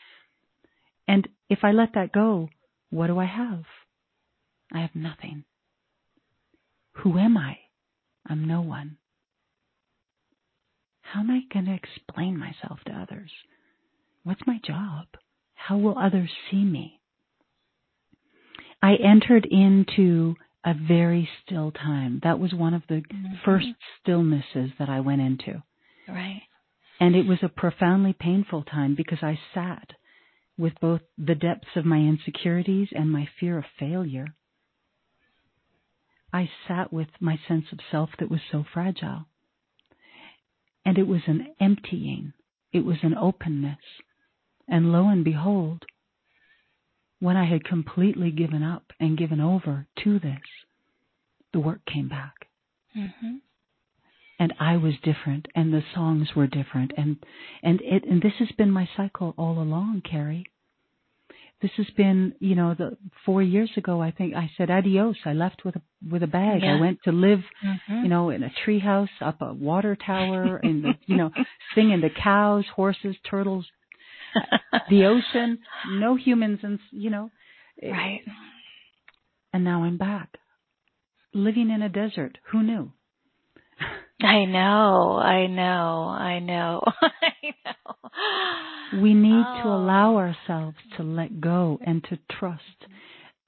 [1.06, 2.48] And if I let that go,
[2.90, 3.64] what do I have?
[4.72, 5.44] I have nothing.
[7.02, 7.58] Who am I?
[8.26, 8.98] I'm no one.
[11.00, 13.30] How am I going to explain myself to others?
[14.24, 15.06] What's my job?
[15.54, 17.00] How will others see me?
[18.82, 22.20] I entered into a very still time.
[22.22, 23.40] That was one of the Mhm.
[23.44, 23.68] first
[24.02, 25.62] stillnesses that I went into.
[26.06, 26.42] Right.
[27.00, 29.94] And it was a profoundly painful time because I sat
[30.56, 34.34] with both the depths of my insecurities and my fear of failure.
[36.32, 39.26] I sat with my sense of self that was so fragile.
[40.84, 42.32] And it was an emptying,
[42.72, 43.78] it was an openness.
[44.66, 45.86] And lo and behold,
[47.20, 50.40] when I had completely given up and given over to this,
[51.52, 52.34] the work came back.
[52.96, 53.36] Mm-hmm.
[54.40, 57.16] And I was different and the songs were different and
[57.62, 60.46] and it and this has been my cycle all along, Carrie.
[61.60, 65.16] This has been, you know, the four years ago I think I said adios.
[65.24, 66.62] I left with a with a bag.
[66.62, 66.76] Yeah.
[66.76, 68.04] I went to live Mm-hmm.
[68.04, 71.32] you know, in a treehouse, up a water tower, and you know,
[71.74, 73.66] singing to cows, horses, turtles,
[74.90, 75.58] the ocean,
[75.90, 77.30] no humans, and you know,
[77.82, 77.90] eh.
[77.90, 78.20] right.
[79.52, 80.36] And now I'm back,
[81.32, 82.38] living in a desert.
[82.52, 82.92] Who knew?
[84.22, 85.16] I know.
[85.18, 86.08] I know.
[86.08, 86.82] I know.
[87.02, 89.00] I know.
[89.02, 89.76] We need to Oh.
[89.76, 92.86] allow ourselves to let go and to trust.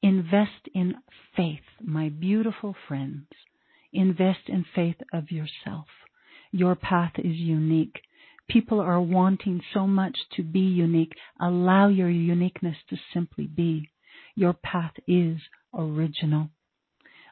[0.03, 0.95] Invest in
[1.37, 3.27] faith, my beautiful friends.
[3.93, 5.87] Invest in faith of yourself.
[6.53, 8.01] Your path is unique.
[8.51, 11.13] People are wanting so much to be unique.
[11.41, 13.89] Allow your uniqueness to simply be.
[14.35, 15.39] Your path is
[15.73, 16.51] original.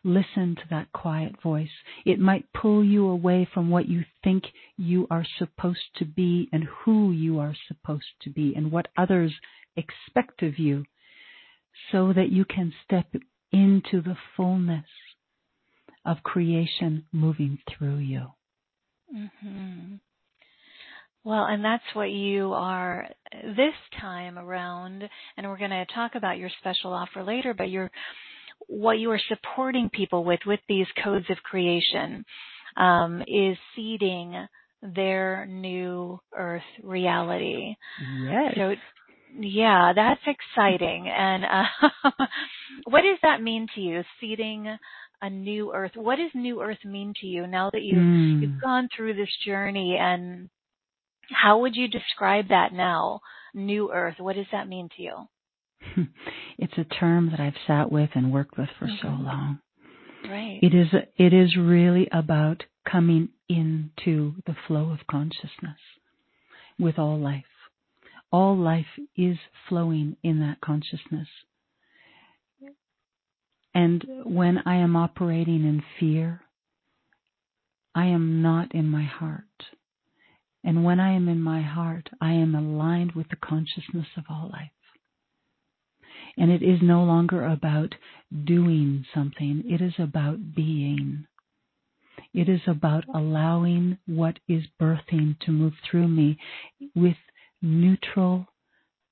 [0.04, 1.68] Listen to that quiet voice.
[2.06, 4.44] It might pull you away from what you think
[4.76, 9.32] you are supposed to be and who you are supposed to be and what others
[9.76, 10.84] expect of you
[11.90, 13.12] so that you can step
[13.50, 14.86] into the fullness
[16.04, 18.26] of creation moving through you.
[19.12, 19.96] hmm
[21.28, 25.04] Well, and that's what you are this time around,
[25.36, 27.90] and we're going to talk about your special offer later, but you're
[28.66, 32.24] what you are supporting people with with these codes of creation
[32.78, 34.46] um, is seeding
[34.80, 37.74] their new earth reality.
[38.24, 38.54] Yes.
[38.56, 38.74] So
[39.38, 41.08] yeah, that's exciting.
[41.14, 41.90] And uh,
[42.84, 44.78] what does that mean to you, seeding
[45.20, 45.92] a new earth?
[45.94, 48.40] What does new earth mean to you now that you've, mm.
[48.40, 49.98] you've gone through this journey?
[50.00, 50.48] And
[51.30, 53.20] how would you describe that now?
[53.54, 55.28] New earth, what does that mean to you?
[56.60, 58.96] It's a term that I've sat with and worked with for mm-hmm.
[59.00, 59.60] so long.
[60.28, 60.58] Right.
[60.60, 65.78] It is it is really about coming into the flow of consciousness
[66.78, 67.44] with all life.
[68.32, 71.28] All life is flowing in that consciousness.
[73.72, 76.42] And when I am operating in fear,
[77.94, 79.44] I am not in my heart.
[80.68, 84.50] And when I am in my heart, I am aligned with the consciousness of all
[84.52, 84.70] life.
[86.36, 87.94] And it is no longer about
[88.44, 91.26] doing something, it is about being.
[92.34, 96.38] It is about allowing what is birthing to move through me
[96.94, 97.16] with
[97.62, 98.48] neutral,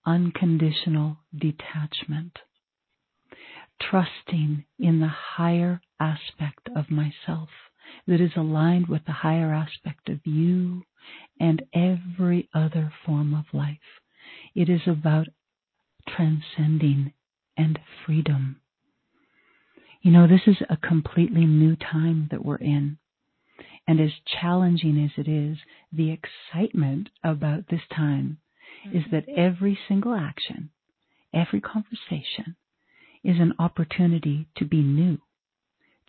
[0.04, 2.38] unconditional detachment.
[3.80, 7.48] Trusting in the higher aspect of myself
[8.06, 10.82] that is aligned with the higher aspect of you
[11.38, 13.78] and every other form of life.
[14.54, 15.28] It is about
[16.08, 17.12] transcending
[17.56, 18.60] and freedom.
[20.02, 22.98] You know, this is a completely new time that we're in.
[23.88, 25.58] And as challenging as it is,
[25.92, 28.38] the excitement about this time
[28.86, 28.98] mm-hmm.
[28.98, 30.70] is that every single action,
[31.32, 32.56] every conversation
[33.24, 35.18] is an opportunity to be new,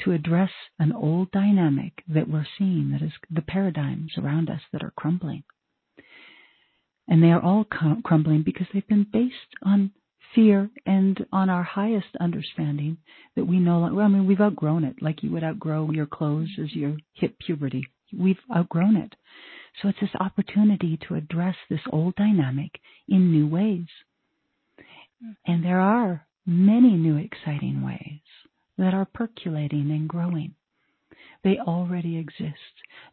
[0.04, 4.84] to address an old dynamic that we're seeing, that is the paradigms around us that
[4.84, 5.44] are crumbling.
[7.08, 9.34] And they are all crumbling because they've been based
[9.64, 9.92] on
[10.36, 12.98] fear and on our highest understanding
[13.36, 16.50] that we no longer, I mean, we've outgrown it, like you would outgrow your clothes
[16.62, 17.88] as you hit puberty.
[18.18, 19.16] We've outgrown it.
[19.82, 22.72] So it's this opportunity to address this old dynamic
[23.08, 23.88] in new ways.
[25.24, 25.32] Hmm.
[25.46, 28.22] And there are many new exciting ways
[28.78, 30.54] that are percolating and growing.
[31.44, 32.56] They already exist.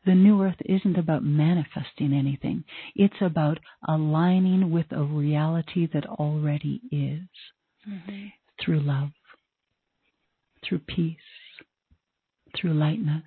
[0.06, 2.64] The new earth isn't about manifesting anything.
[2.94, 7.28] It's about aligning with a reality that already is
[7.88, 8.26] mm-hmm.
[8.60, 9.10] through love,
[10.66, 11.16] through peace,
[12.56, 13.24] through lightness,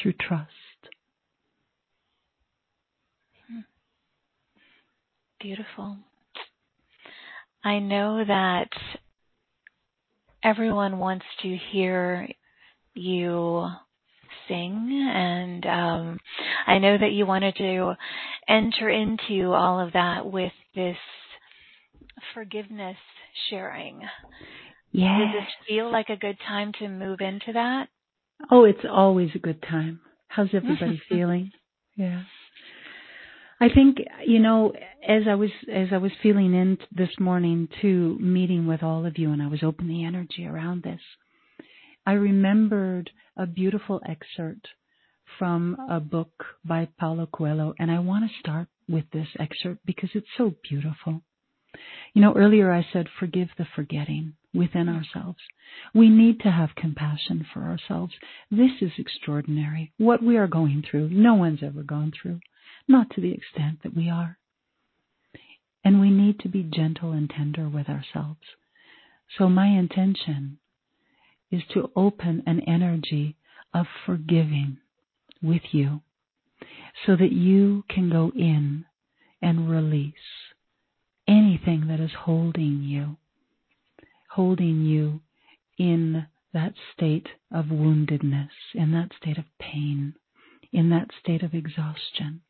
[0.00, 0.50] through trust.
[5.40, 5.96] Beautiful.
[7.64, 8.68] I know that
[10.44, 12.28] everyone wants to hear
[12.94, 13.68] you
[14.48, 16.20] sing, and um,
[16.66, 17.94] I know that you wanted to
[18.48, 20.96] enter into all of that with this
[22.34, 22.96] forgiveness
[23.50, 24.02] sharing.
[24.90, 25.18] Yeah.
[25.18, 27.88] Does this feel like a good time to move into that?
[28.50, 30.00] Oh, it's always a good time.
[30.28, 31.52] How's everybody feeling?
[31.96, 32.22] Yeah.
[33.62, 34.72] I think you know
[35.06, 39.18] as I was as I was feeling in this morning to meeting with all of
[39.18, 41.00] you and I was opening energy around this.
[42.04, 44.66] I remembered a beautiful excerpt
[45.38, 50.10] from a book by Paulo Coelho, and I want to start with this excerpt because
[50.12, 51.22] it's so beautiful.
[52.14, 54.96] You know, earlier I said, forgive the forgetting within mm-hmm.
[54.96, 55.38] ourselves.
[55.94, 58.12] We need to have compassion for ourselves.
[58.50, 59.92] This is extraordinary.
[59.98, 62.40] What we are going through, no one's ever gone through,
[62.88, 64.38] not to the extent that we are.
[65.84, 68.40] And we need to be gentle and tender with ourselves.
[69.38, 70.58] So my intention
[71.50, 73.36] is to open an energy
[73.74, 74.78] of forgiving
[75.42, 76.00] with you
[77.06, 78.84] so that you can go in
[79.40, 80.14] and release
[81.26, 83.16] anything that is holding you,
[84.30, 85.20] holding you
[85.78, 90.14] in that state of woundedness, in that state of pain,
[90.72, 92.40] in that state of exhaustion.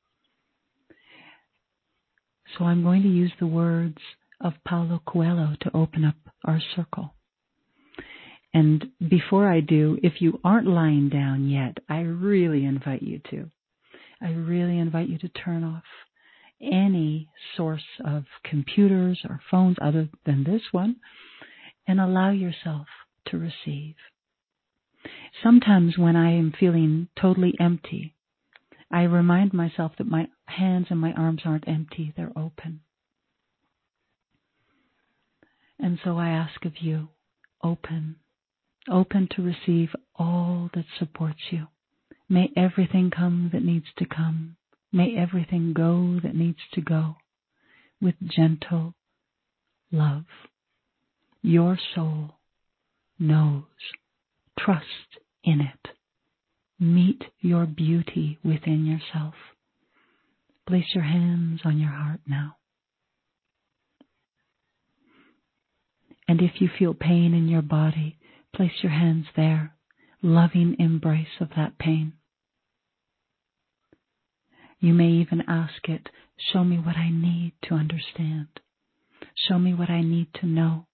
[2.56, 3.98] So I'm going to use the words
[4.40, 7.14] of Paulo Coelho to open up our circle.
[8.54, 13.50] And before I do, if you aren't lying down yet, I really invite you to.
[14.20, 15.84] I really invite you to turn off
[16.60, 20.96] any source of computers or phones other than this one
[21.88, 22.86] and allow yourself
[23.26, 23.94] to receive.
[25.42, 28.14] Sometimes when I am feeling totally empty,
[28.90, 32.80] I remind myself that my hands and my arms aren't empty, they're open.
[35.78, 37.08] And so I ask of you,
[37.62, 38.16] open
[38.90, 41.68] open to receive all that supports you.
[42.28, 44.56] May everything come that needs to come
[44.92, 47.16] May everything go that needs to go
[48.00, 48.94] with gentle
[49.90, 50.24] love.
[51.40, 52.32] Your soul
[53.18, 53.64] knows.
[54.58, 55.94] Trust in it.
[56.78, 59.34] Meet your beauty within yourself.
[60.66, 62.56] Place your hands on your heart now.
[66.28, 68.18] And if you feel pain in your body,
[68.54, 69.74] place your hands there,
[70.22, 72.14] loving embrace of that pain.
[74.78, 76.08] You may even ask it,
[76.52, 78.48] show me what I need to understand.
[79.48, 80.86] Show me what I need to know.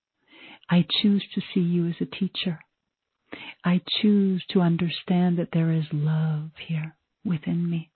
[0.70, 2.58] I choose to see you as a teacher.
[3.64, 7.90] I choose to understand that there is love here within me.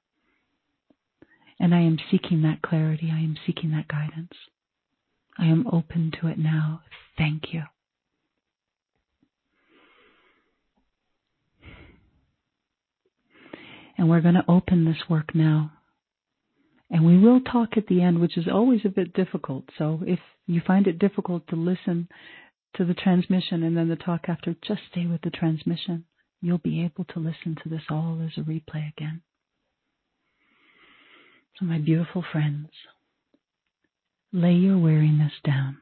[1.62, 3.08] And I am seeking that clarity.
[3.12, 4.32] I am seeking that guidance.
[5.38, 6.82] I am open to it now.
[7.16, 7.62] Thank you.
[13.96, 15.70] And we're going to open this work now.
[16.90, 19.62] And we will talk at the end, which is always a bit difficult.
[19.78, 22.08] So if you find it difficult to listen
[22.74, 26.06] to the transmission and then the talk after, just stay with the transmission.
[26.40, 29.22] You'll be able to listen to this all as a replay again.
[31.58, 32.68] So, my beautiful friends,
[34.32, 35.78] lay your weariness down.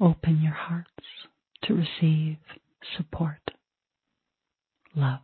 [0.00, 0.88] Open your hearts
[1.64, 2.38] to receive
[2.96, 3.40] support,
[4.96, 5.20] love.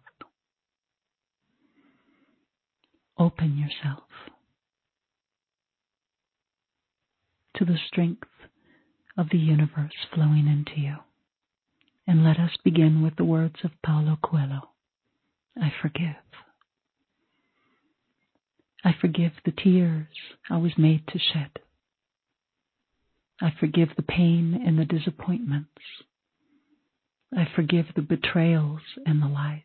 [3.18, 4.04] Open yourself
[7.56, 8.28] to the strength
[9.16, 10.96] of the universe flowing into you.
[12.06, 14.70] And let us begin with the words of Paulo Coelho
[15.60, 16.14] I forgive.
[18.84, 20.06] I forgive the tears
[20.48, 21.50] I was made to shed.
[23.40, 25.82] I forgive the pain and the disappointments.
[27.36, 29.62] I forgive the betrayals and the lies.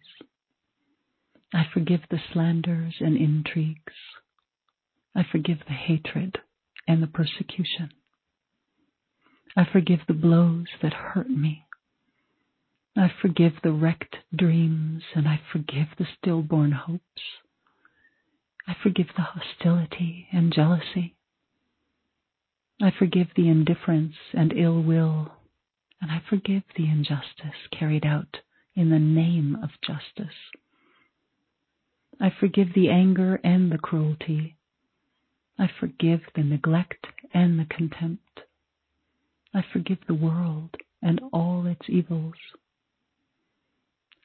[1.53, 3.93] I forgive the slanders and intrigues.
[5.15, 6.39] I forgive the hatred
[6.87, 7.91] and the persecution.
[9.55, 11.65] I forgive the blows that hurt me.
[12.97, 17.21] I forgive the wrecked dreams and I forgive the stillborn hopes.
[18.67, 21.15] I forgive the hostility and jealousy.
[22.81, 25.31] I forgive the indifference and ill will,
[26.01, 28.37] and I forgive the injustice carried out
[28.75, 30.35] in the name of justice.
[32.19, 34.55] I forgive the anger and the cruelty.
[35.59, 38.41] I forgive the neglect and the contempt.
[39.53, 42.35] I forgive the world and all its evils.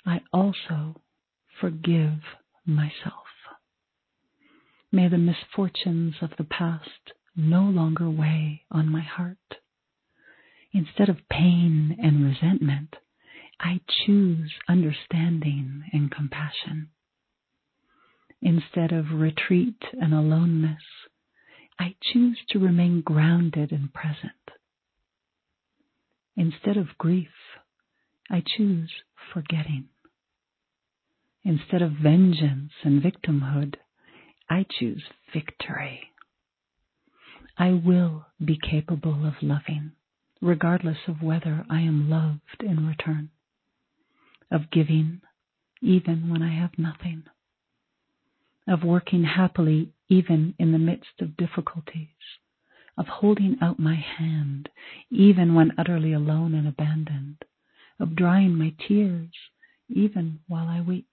[0.07, 1.01] I also
[1.61, 2.21] forgive
[2.65, 3.27] myself.
[4.91, 9.57] May the misfortunes of the past no longer weigh on my heart.
[10.73, 12.97] Instead of pain and resentment,
[13.61, 16.91] I choose understanding and compassion.
[18.41, 20.83] Instead of retreat and aloneness,
[21.79, 24.33] I choose to remain grounded and present.
[26.37, 27.29] Instead of grief,
[28.31, 28.91] I choose
[29.33, 29.89] forgetting.
[31.45, 33.77] Instead of vengeance and victimhood,
[34.51, 36.11] I choose victory.
[37.59, 39.93] I will be capable of loving,
[40.41, 43.31] regardless of whether I am loved in return,
[44.51, 45.21] of giving
[45.83, 47.25] even when I have nothing,
[48.67, 52.09] of working happily even in the midst of difficulties,
[52.97, 54.71] of holding out my hand
[55.11, 57.45] even when utterly alone and abandoned,
[58.01, 59.31] of drying my tears
[59.89, 61.09] even while I weep,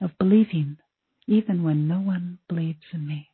[0.00, 0.78] of believing
[1.26, 3.30] even when no one believes in me.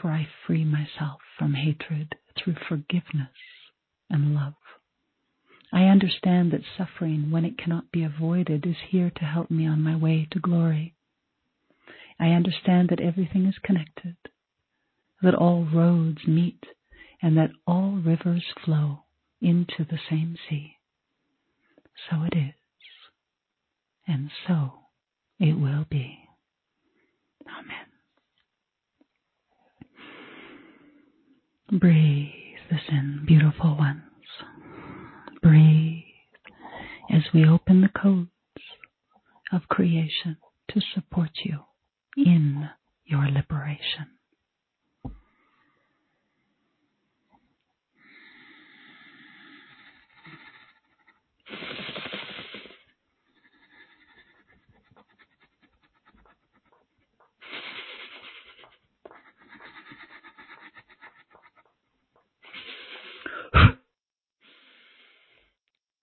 [0.00, 3.34] For I free myself from hatred through forgiveness
[4.08, 4.54] and love.
[5.72, 9.82] I understand that suffering, when it cannot be avoided, is here to help me on
[9.82, 10.94] my way to glory.
[12.18, 14.16] I understand that everything is connected,
[15.20, 16.64] that all roads meet,
[17.20, 19.04] and that all rivers flow
[19.40, 20.76] into the same sea.
[22.08, 22.54] So it is,
[24.06, 24.72] and so
[25.38, 26.27] it will be.
[27.48, 27.86] Amen.
[31.80, 32.30] Breathe
[32.70, 34.02] this in, beautiful ones.
[35.42, 36.02] Breathe
[37.10, 38.28] as we open the codes
[39.52, 40.36] of creation
[40.70, 41.60] to support you
[42.16, 42.68] in
[43.04, 44.17] your liberation.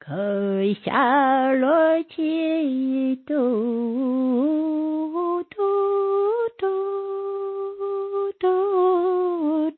[0.07, 2.03] 可下落
[3.25, 3.33] 嘟嘟
[5.43, 5.55] 嘟
[6.59, 6.67] 嘟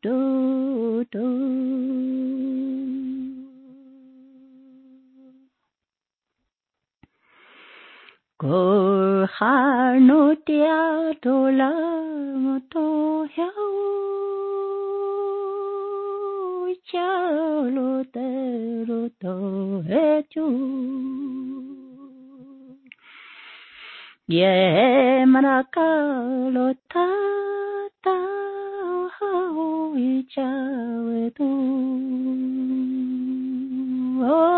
[0.01, 1.17] 嘟嘟
[10.49, 11.73] يتوتر،
[12.45, 14.16] وتوتر
[18.87, 19.35] rô tô
[19.89, 20.45] hê chú
[24.27, 25.25] ye
[26.55, 27.07] lo ta
[28.03, 28.17] ta
[29.17, 29.95] hao
[30.29, 30.51] cha
[34.21, 34.57] oh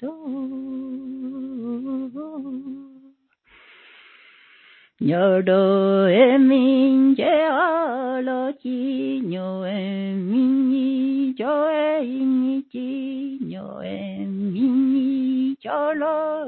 [0.00, 0.63] tu
[5.00, 7.48] nhờ đồ em minh chế
[8.22, 16.44] lo chi nhờ em minh cho em chi nhờ em minh cho lo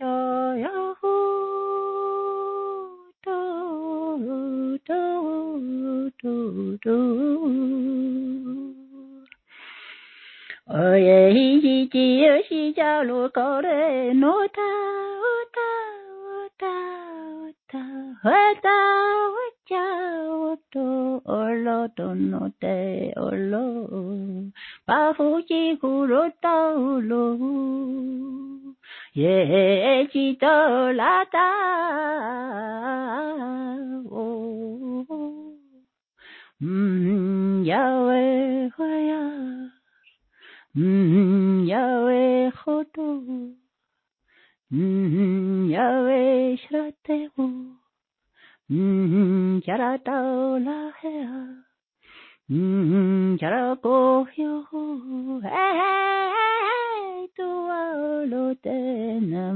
[0.00, 1.16] cho ya hu
[3.26, 4.18] do
[4.88, 5.20] do
[6.22, 6.30] do
[6.84, 6.92] do
[10.64, 11.88] ơi hi chi
[12.50, 14.72] chi cha lo có để nói ta
[16.58, 16.76] ta
[17.72, 18.78] ta ta ta
[19.68, 19.86] cha
[20.72, 20.86] to
[21.24, 23.60] olo to no te olo
[24.86, 26.56] pa fu chi ku ro ta
[27.10, 27.24] lo
[29.20, 29.36] ye
[30.12, 30.56] chi to
[30.98, 31.48] la ta
[34.10, 34.26] o
[36.60, 39.22] mm Yahweh hoya
[40.74, 43.08] mm Yahweh khoto
[44.72, 47.50] mm Yahweh shrateo
[48.68, 50.18] chara ta
[50.58, 51.62] la hea
[53.38, 54.66] chara ko hey yo
[56.74, 57.12] Awa pa
[58.26, 59.52] hiwa lo tu no chỉ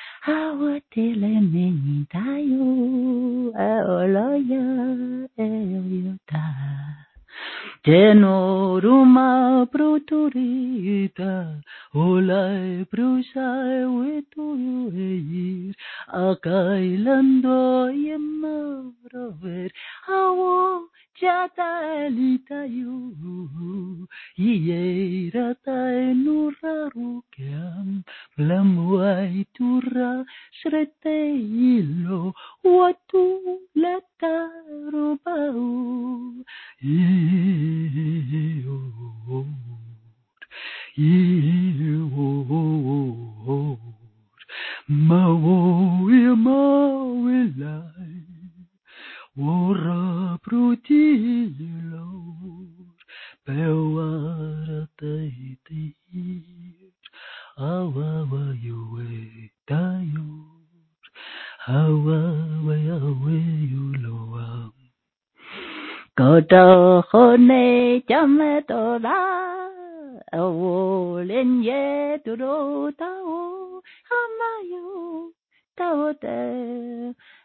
[0.25, 4.65] vai a tu a wa te le me ni ta yo a o lo ya
[5.37, 5.49] e
[6.03, 6.45] yo ta
[7.83, 11.63] Tenoruma pruturita,
[11.95, 14.45] olai prusai wetu
[14.93, 15.73] eir,
[16.13, 19.71] akailando yemarover,
[20.07, 20.85] awo
[21.21, 22.97] chatalita yu,
[24.37, 28.03] ieira tai nuraru keam,
[28.35, 30.11] flamuai tura
[30.61, 31.19] srete
[31.71, 32.21] ilo,
[32.63, 33.23] watu
[33.77, 34.41] latarubau,
[36.81, 38.25] Yield,
[40.97, 42.21] yield,
[44.89, 48.00] maui maui lai,
[49.39, 52.03] Ora prutiilor
[53.45, 56.43] pe oara taitir
[57.55, 59.07] awawa yue
[59.63, 60.99] tayur
[61.63, 63.39] awawa yue
[63.71, 64.73] yuloam
[66.17, 69.19] Koto khone cham to da
[70.33, 75.31] o len ye tu do tao hamayo
[75.77, 77.15] tao te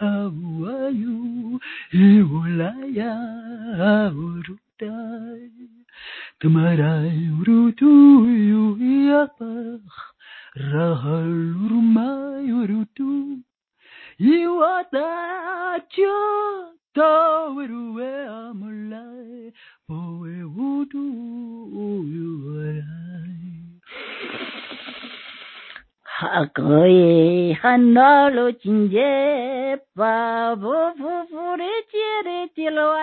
[0.00, 0.28] How
[0.66, 1.60] are you?
[1.94, 3.14] Eolaya
[4.10, 5.50] urutai
[6.40, 7.92] Tamarai urutu
[8.50, 8.64] yu
[9.08, 9.94] yapach
[10.56, 13.42] Rahal urmai urutu
[14.18, 16.14] Iwata cho
[16.94, 19.52] taweru e amulai
[19.88, 21.02] Poe utu
[21.74, 22.84] uyuarai
[26.02, 33.02] Hakoye hanalo chinje pa bu bu bu re chere tilwa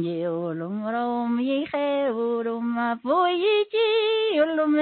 [0.00, 4.74] yolum rom ye he urum po ye chi ulum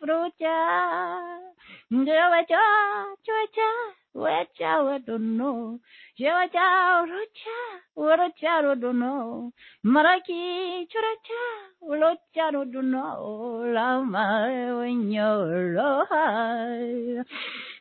[0.00, 1.49] frucha Jewa cha
[1.90, 3.70] chua cha
[4.14, 5.80] wecha wadono
[6.16, 7.58] Jewa cha rocha
[7.96, 11.42] waracha rodono Maraki churacha
[11.82, 14.46] ulocha rodono Lama
[14.78, 17.22] wenyolo hai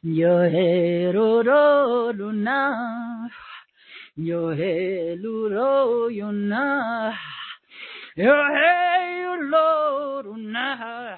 [0.04, 3.30] Yo he ro ro luna
[4.18, 7.14] Yo he luro yuna
[8.16, 11.18] Yo he yulo luna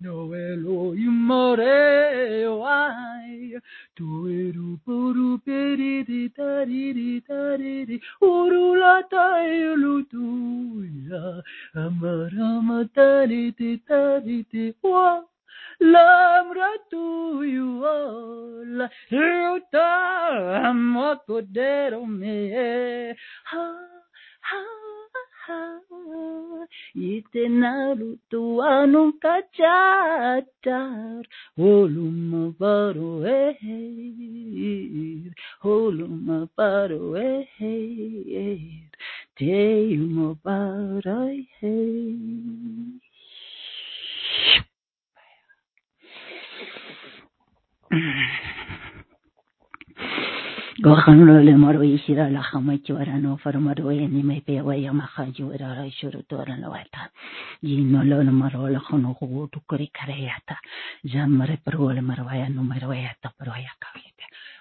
[0.00, 3.60] no imore o ai
[3.94, 6.94] tu eru puru peri di tari
[7.84, 10.00] di urula tai lu
[11.08, 11.42] ya.
[11.74, 15.20] Amarama tari di tari di wa.
[15.80, 19.90] Lam ratu you all Ruta
[20.68, 23.14] amokodero me.
[23.44, 23.64] Ha
[24.48, 24.60] ha
[25.44, 25.60] ha
[26.94, 31.24] Ite naruto anu kachatar.
[31.58, 33.56] Holuma paro eh
[35.64, 37.46] Holuma paro eh
[39.36, 39.60] Te
[40.44, 41.40] paro eh
[47.90, 48.59] Gohanlo
[50.82, 53.90] le maro ishira la hama chiwara no farmaro
[55.98, 57.10] shuru tora la wata
[57.62, 59.76] yino lo le maro la khono go tu no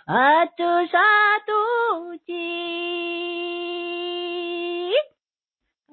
[0.09, 1.61] atu satu
[2.27, 2.47] ji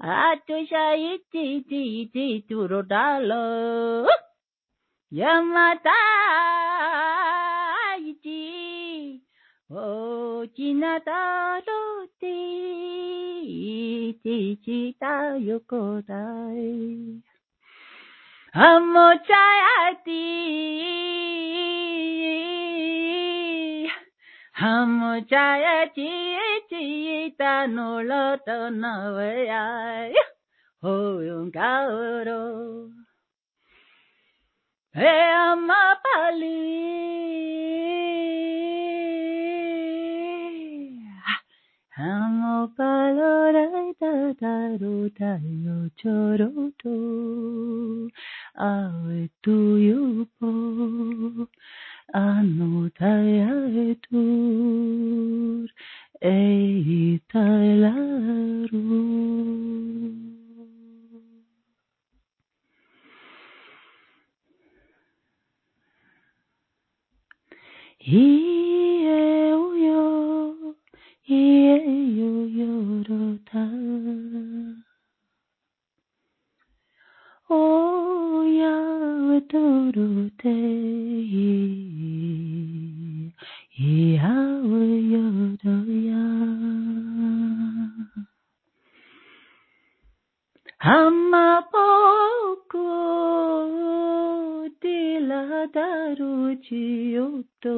[0.00, 4.06] atu shaiti ti ti turo dalo
[5.12, 7.05] yamata iti
[9.68, 17.20] O Chinataro ti ti chita yokodai
[18.54, 20.22] Hamochayati
[24.54, 26.10] Hamochayati
[26.70, 30.14] chita no loto no vayai
[30.80, 31.50] Ho yung
[34.94, 35.12] E
[35.50, 36.86] amapali
[41.98, 46.52] Amo palorai da da ro da yo choro
[48.58, 51.48] Awe tu yo po
[52.12, 53.48] Ano taya
[53.88, 55.68] etur
[56.20, 58.84] Ei tailaru
[68.04, 68.55] Ie
[71.76, 73.64] Toyota.
[77.50, 80.54] Oh, Yahweh Torotei,
[83.76, 86.24] Yahweh Yodoya.
[90.80, 92.88] Amapoko
[94.80, 97.76] diladaru chioto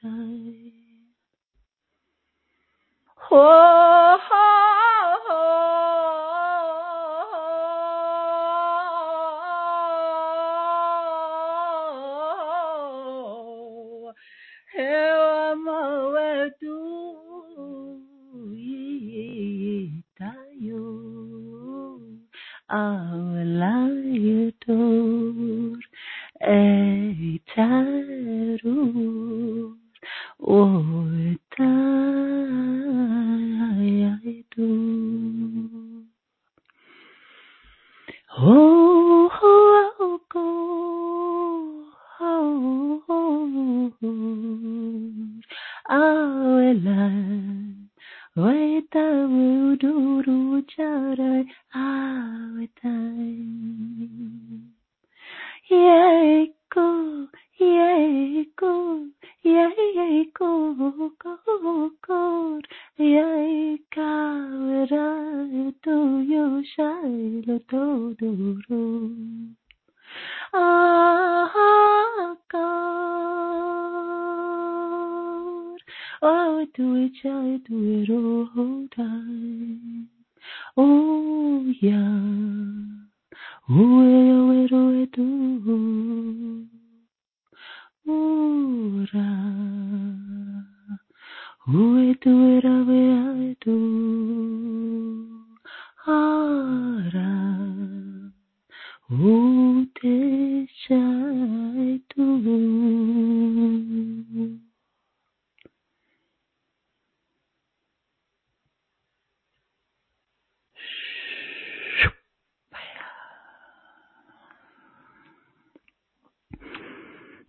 [3.26, 3.46] Ho
[4.26, 4.46] ho
[5.26, 5.42] ho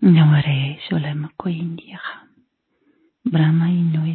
[0.08, 2.24] Namore Sholem Koindiaha
[3.26, 4.07] Brahma Inu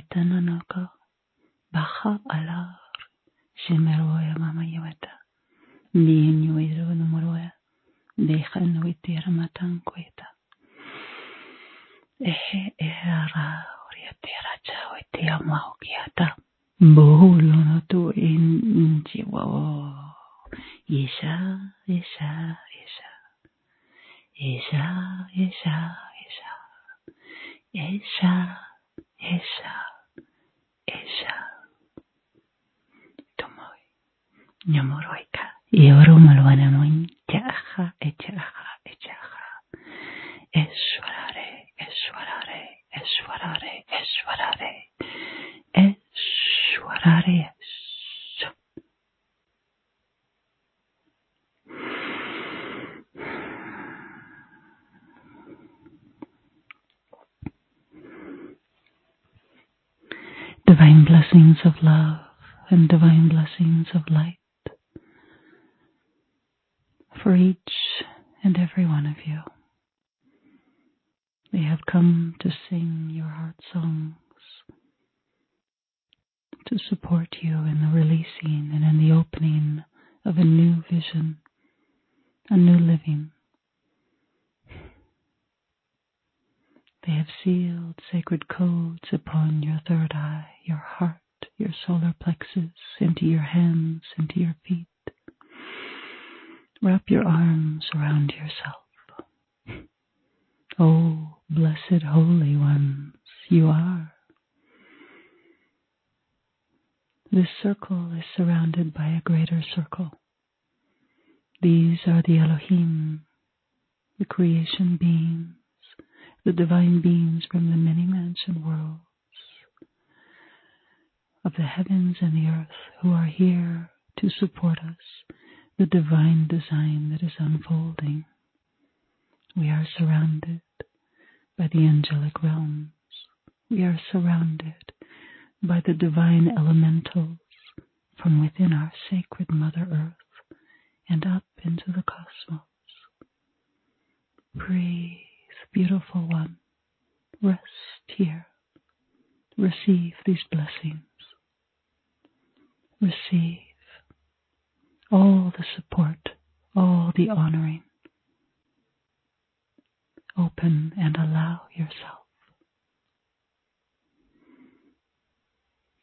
[136.02, 137.38] divine elemental.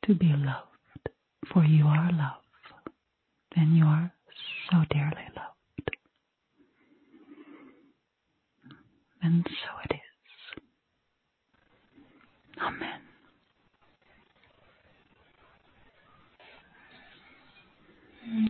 [0.10, 1.10] to be loved,
[1.54, 2.42] for you are love,
[3.56, 4.12] and you are
[4.72, 5.92] so dearly loved.
[9.22, 10.62] And so it is.
[12.60, 13.02] Amen.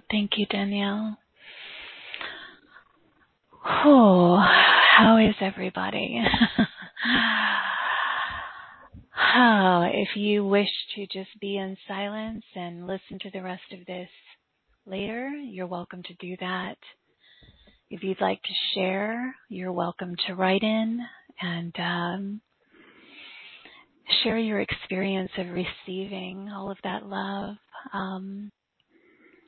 [0.10, 1.18] Thank you, Danielle.
[3.66, 4.42] Oh,
[4.98, 6.24] how is everybody?
[9.36, 13.86] oh, if you wish to just be in silence and listen to the rest of
[13.86, 14.10] this
[14.86, 16.78] later, you're welcome to do that.
[17.90, 21.00] If you'd like to share, you're welcome to write in
[21.42, 22.42] and um,
[24.24, 27.56] share your experience of receiving all of that love.
[27.94, 28.52] Um,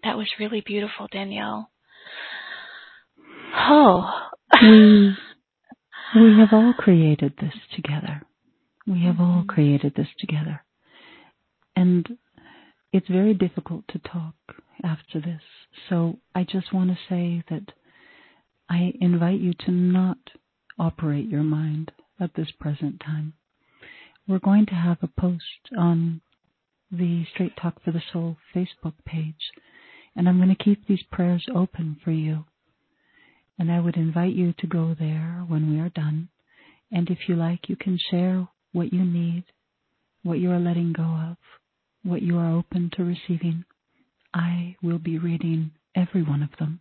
[0.04, 1.70] that was really beautiful, Danielle.
[3.56, 4.10] Oh.
[4.62, 5.16] we,
[6.16, 8.24] we have all created this together.
[8.88, 9.48] We have all mm-hmm.
[9.50, 10.64] created this together.
[11.76, 12.18] And
[12.92, 14.36] it's very difficult to talk
[14.84, 15.42] after this.
[15.90, 17.72] So I just want to say that
[18.70, 20.18] I invite you to not
[20.80, 23.34] operate your mind at this present time.
[24.28, 25.44] We're going to have a post
[25.78, 26.22] on
[26.92, 29.52] the Straight Talk for the Soul Facebook page,
[30.16, 32.46] and I'm going to keep these prayers open for you.
[33.58, 36.30] And I would invite you to go there when we are done.
[36.92, 39.44] And if you like, you can share what you need,
[40.24, 41.38] what you are letting go of,
[42.04, 43.66] what you are open to receiving.
[44.34, 46.80] I will be reading every one of them.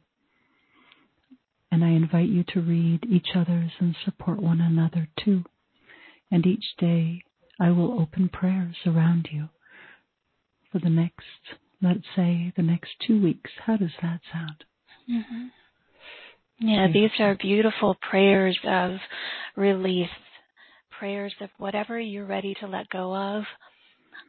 [1.73, 5.45] And I invite you to read each other's and support one another too.
[6.31, 7.23] And each day
[7.61, 9.49] I will open prayers around you
[10.71, 11.25] for the next,
[11.83, 13.51] let's say, the next two weeks.
[13.67, 14.65] How does that sound?
[15.11, 15.47] Mm-hmm.
[16.61, 18.97] Yeah, these are beautiful prayers of
[19.57, 20.09] release,
[21.01, 23.45] prayers of whatever you're ready to let go of.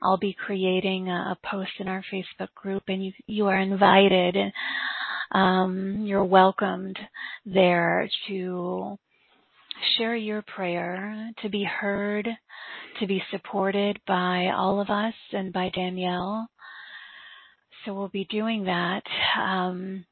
[0.02, 4.38] I'll be creating a, post in our Facebook group, and you you are invited.
[5.34, 6.98] Um, you're welcomed
[7.46, 8.98] there to
[9.98, 12.30] share your prayer, to be heard,
[13.00, 16.48] to be supported by all of us and by Danielle.
[17.84, 19.04] So we'll be doing that.
[19.38, 20.06] Um,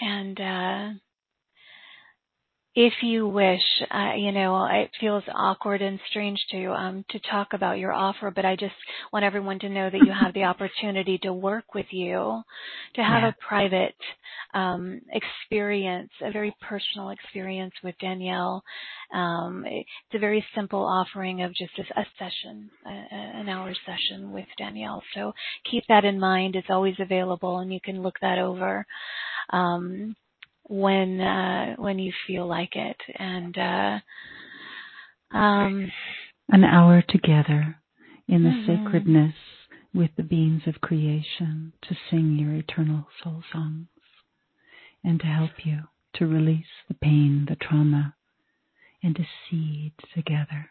[0.00, 0.88] and uh,
[2.76, 3.60] if you wish,
[3.92, 8.32] uh, you know, it feels awkward and strange to um, to talk about your offer,
[8.34, 8.74] but I just
[9.12, 12.42] want everyone to know that you have the opportunity to work with you,
[12.96, 13.28] to have yeah.
[13.28, 13.94] a private
[14.54, 18.64] um, experience, a very personal experience with Danielle.
[19.14, 24.32] Um, it's a very simple offering of just a, a session, a, an hour session
[24.32, 25.02] with Danielle.
[25.14, 25.32] So
[25.70, 26.56] keep that in mind.
[26.56, 28.84] It's always available, and you can look that over.
[29.50, 30.16] Um,
[30.64, 35.90] when uh, when you feel like it, and uh, um,
[36.48, 37.76] an hour together
[38.28, 38.84] in the mm-hmm.
[38.84, 39.34] sacredness
[39.94, 43.86] with the beings of creation to sing your eternal soul songs
[45.04, 45.80] and to help you
[46.14, 48.14] to release the pain, the trauma,
[49.02, 50.70] and to seed together.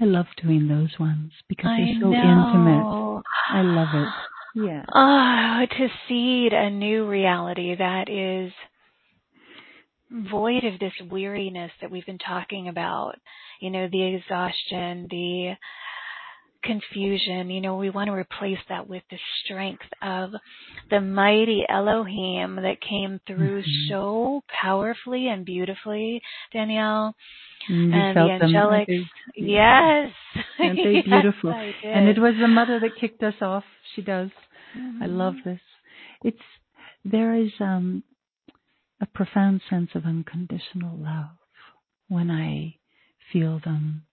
[0.00, 3.22] I love doing those ones because they're so intimate.
[3.50, 4.08] I love it.
[4.56, 4.84] Yeah.
[4.94, 8.52] Oh, to seed a new reality that is
[10.30, 13.14] void of this weariness that we've been talking about,
[13.60, 15.54] you know, the exhaustion, the
[16.62, 20.30] confusion, you know, we want to replace that with the strength of
[20.90, 23.90] the mighty Elohim that came through mm-hmm.
[23.90, 27.14] so powerfully and beautifully, Danielle.
[27.70, 28.88] Mm, and the angelic,
[29.36, 30.12] yes,
[30.58, 31.50] aren't they beautiful?
[31.50, 33.64] yes, and it was the mother that kicked us off.
[33.94, 34.28] She does.
[34.76, 35.02] Mm-hmm.
[35.02, 35.60] I love this.
[36.22, 36.36] It's
[37.06, 38.02] there is um
[39.04, 41.36] a profound sense of unconditional love
[42.08, 42.76] when I
[43.32, 44.06] feel them.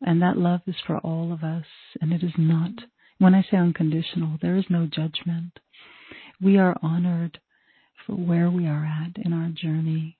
[0.00, 1.66] And that love is for all of us.
[2.00, 2.72] And it is not,
[3.18, 5.58] when I say unconditional, there is no judgment.
[6.40, 7.40] We are honored
[8.06, 10.16] for where we are at in our journey,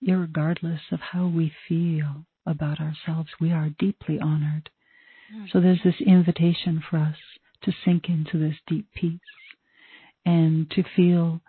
[0.00, 3.28] regardless of how we feel about ourselves.
[3.40, 4.70] We are deeply honored.
[5.30, 5.44] Hmm.
[5.52, 7.16] So there's this invitation for us
[7.64, 9.20] to sink into this deep peace
[10.24, 11.42] and to feel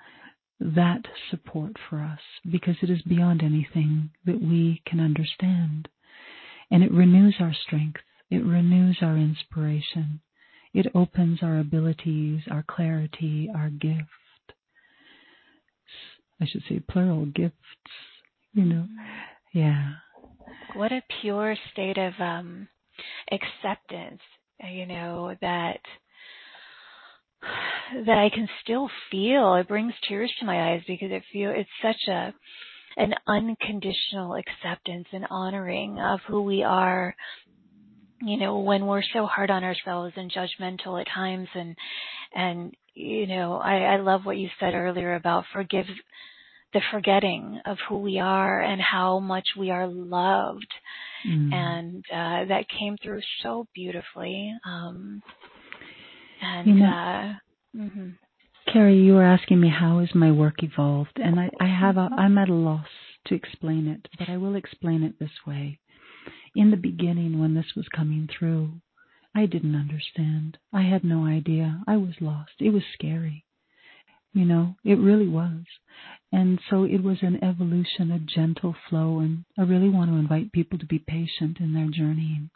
[0.60, 5.88] that support for us because it is beyond anything that we can understand.
[6.72, 8.02] And it renews our strength.
[8.30, 10.22] It renews our inspiration.
[10.74, 14.04] It opens our abilities, our clarity, our gift.
[16.42, 17.56] I should say plural gifts,
[18.54, 18.86] you know.
[19.54, 19.94] Yeah.
[20.76, 22.68] What a pure state of um,
[23.32, 24.22] acceptance,
[24.72, 25.80] you know, that
[27.42, 29.56] that I can still feel.
[29.56, 32.34] It brings tears to my eyes because it feel it's such a
[32.98, 37.16] an unconditional acceptance and honoring of who we are.
[38.22, 41.76] You know, when we're so hard on ourselves and judgmental at times and
[42.36, 45.86] and you know, I, I love what you said earlier about forgive
[46.74, 50.68] the forgetting of who we are and how much we are loved.
[51.28, 51.54] Mm.
[51.54, 54.54] And uh, that came through so beautifully.
[54.66, 55.22] Um,
[56.42, 57.34] and you know, uh,
[57.76, 58.10] mm-hmm.
[58.72, 62.10] Carrie, you were asking me how has my work evolved, and I, I have a,
[62.18, 62.88] I'm at a loss
[63.26, 65.80] to explain it, but I will explain it this way.
[66.56, 68.74] In the beginning, when this was coming through,
[69.36, 70.58] I didn't understand.
[70.74, 71.82] I had no idea.
[71.88, 72.52] I was lost.
[72.60, 73.46] It was scary.
[74.34, 75.64] You know, it really was.
[76.32, 80.52] And so it was an evolution, a gentle flow, and I really want to invite
[80.52, 82.52] people to be patient in their journeying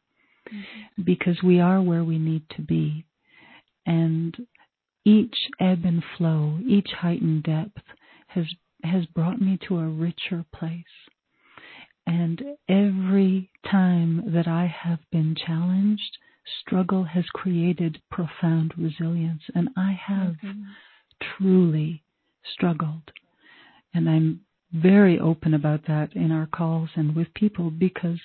[0.47, 1.01] mm-hmm.
[1.03, 3.05] because we are where we need to be.
[3.86, 4.47] And
[5.05, 7.84] each ebb and flow, each heightened depth
[8.27, 8.45] has
[8.84, 10.84] has brought me to a richer place.
[12.05, 16.17] And every time that I have been challenged,
[16.61, 19.41] struggle has created profound resilience.
[19.55, 20.36] And I have
[21.21, 22.03] truly
[22.53, 23.09] struggled.
[23.93, 24.41] And I'm
[24.73, 28.19] very open about that in our calls and with people because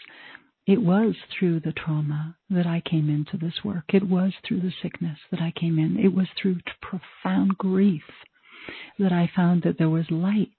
[0.69, 3.85] it was through the trauma that I came into this work.
[3.89, 5.99] It was through the sickness that I came in.
[5.99, 8.03] It was through profound grief
[8.99, 10.51] that I found that there was light.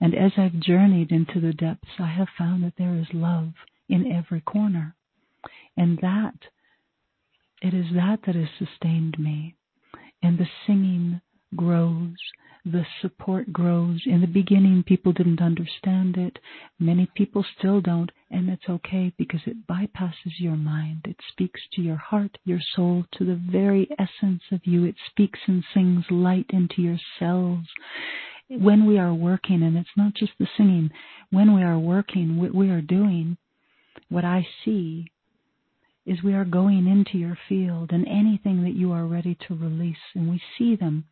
[0.00, 3.52] And as I've journeyed into the depths, I have found that there is love
[3.88, 4.96] in every corner.
[5.76, 6.34] And that,
[7.62, 9.54] it is that that has sustained me.
[10.20, 11.20] And the singing
[11.56, 12.16] grows
[12.64, 14.00] the support grows.
[14.06, 16.38] In the beginning, people didn't understand it.
[16.78, 21.06] Many people still don't, and it's okay because it bypasses your mind.
[21.08, 24.84] It speaks to your heart, your soul, to the very essence of you.
[24.84, 27.66] It speaks and sings light into your cells.
[28.48, 30.90] When we are working, and it's not just the singing,
[31.30, 33.38] when we are working, what we are doing,
[34.08, 35.10] what I see
[36.04, 39.96] is we are going into your field and anything that you are ready to release,
[40.14, 41.04] and we see them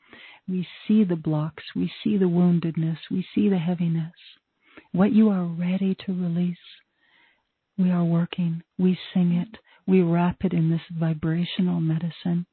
[0.50, 4.12] we see the blocks, we see the woundedness, we see the heaviness.
[4.90, 6.58] What you are ready to release,
[7.78, 12.46] we are working, we sing it, we wrap it in this vibrational medicine.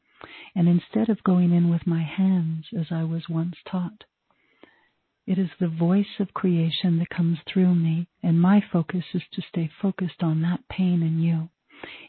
[0.55, 4.03] And instead of going in with my hands as I was once taught,
[5.25, 9.41] it is the voice of creation that comes through me, and my focus is to
[9.41, 11.49] stay focused on that pain in you.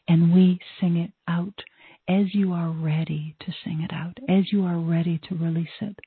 [0.08, 1.62] And we sing it out
[2.08, 5.98] as you are ready to sing it out, as you are ready to release it.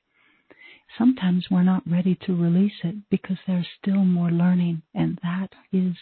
[0.98, 5.94] Sometimes we're not ready to release it because there's still more learning, and that is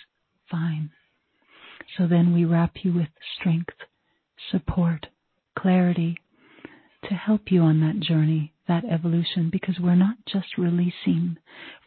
[0.51, 0.91] fine.
[1.97, 3.09] So then we wrap you with
[3.39, 3.75] strength,
[4.51, 5.07] support,
[5.59, 6.17] clarity
[7.09, 11.37] to help you on that journey that evolution because we're not just releasing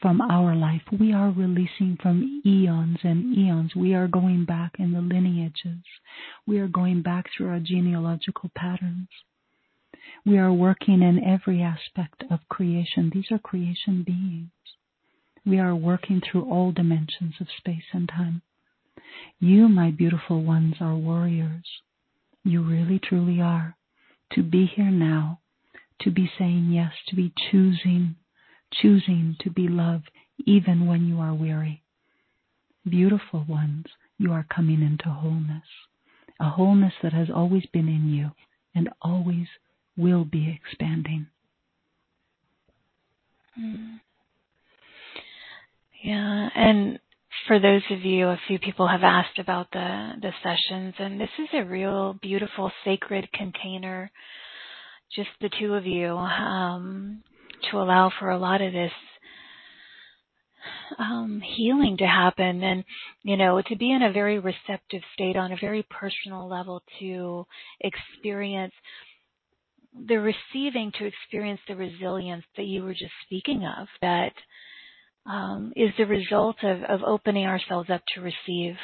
[0.01, 3.73] from our life, we are releasing from eons and eons.
[3.73, 5.81] We are going back in the lineages,
[6.45, 9.07] we are going back through our genealogical patterns.
[10.25, 13.11] We are working in every aspect of creation.
[13.13, 14.51] These are creation beings.
[15.45, 18.41] We are working through all dimensions of space and time.
[19.39, 21.65] You, my beautiful ones, are warriors.
[22.43, 23.77] You really, truly are.
[24.33, 25.39] To be here now
[26.03, 28.15] to be saying yes, to be choosing,
[28.73, 30.09] choosing to be loved
[30.45, 31.83] even when you are weary.
[32.87, 33.85] Beautiful ones,
[34.17, 35.63] you are coming into wholeness,
[36.39, 38.31] a wholeness that has always been in you
[38.75, 39.47] and always
[39.95, 41.27] will be expanding.
[43.59, 43.99] Mm.
[46.03, 46.99] Yeah, and
[47.47, 51.29] for those of you, a few people have asked about the the sessions, and this
[51.39, 54.11] is a real beautiful sacred container
[55.15, 57.23] just the two of you um,
[57.69, 58.91] to allow for a lot of this
[60.97, 62.83] um, healing to happen and
[63.23, 67.45] you know to be in a very receptive state on a very personal level to
[67.81, 68.73] experience
[70.07, 74.33] the receiving to experience the resilience that you were just speaking of that
[75.25, 78.75] um, is the result of, of opening ourselves up to receive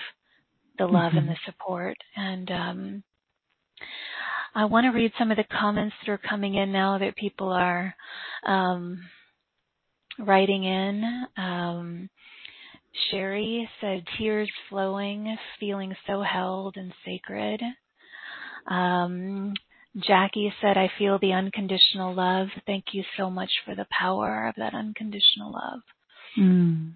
[0.77, 1.17] the love mm-hmm.
[1.19, 3.03] and the support and um,
[4.55, 7.49] I want to read some of the comments that are coming in now that people
[7.49, 7.95] are
[8.45, 8.99] um,
[10.17, 11.25] writing in.
[11.37, 12.09] Um,
[13.09, 17.61] Sherry said, tears flowing, feeling so held and sacred.
[18.67, 19.53] Um,
[19.97, 22.47] Jackie said, I feel the unconditional love.
[22.65, 25.81] Thank you so much for the power of that unconditional love.
[26.37, 26.93] Mm.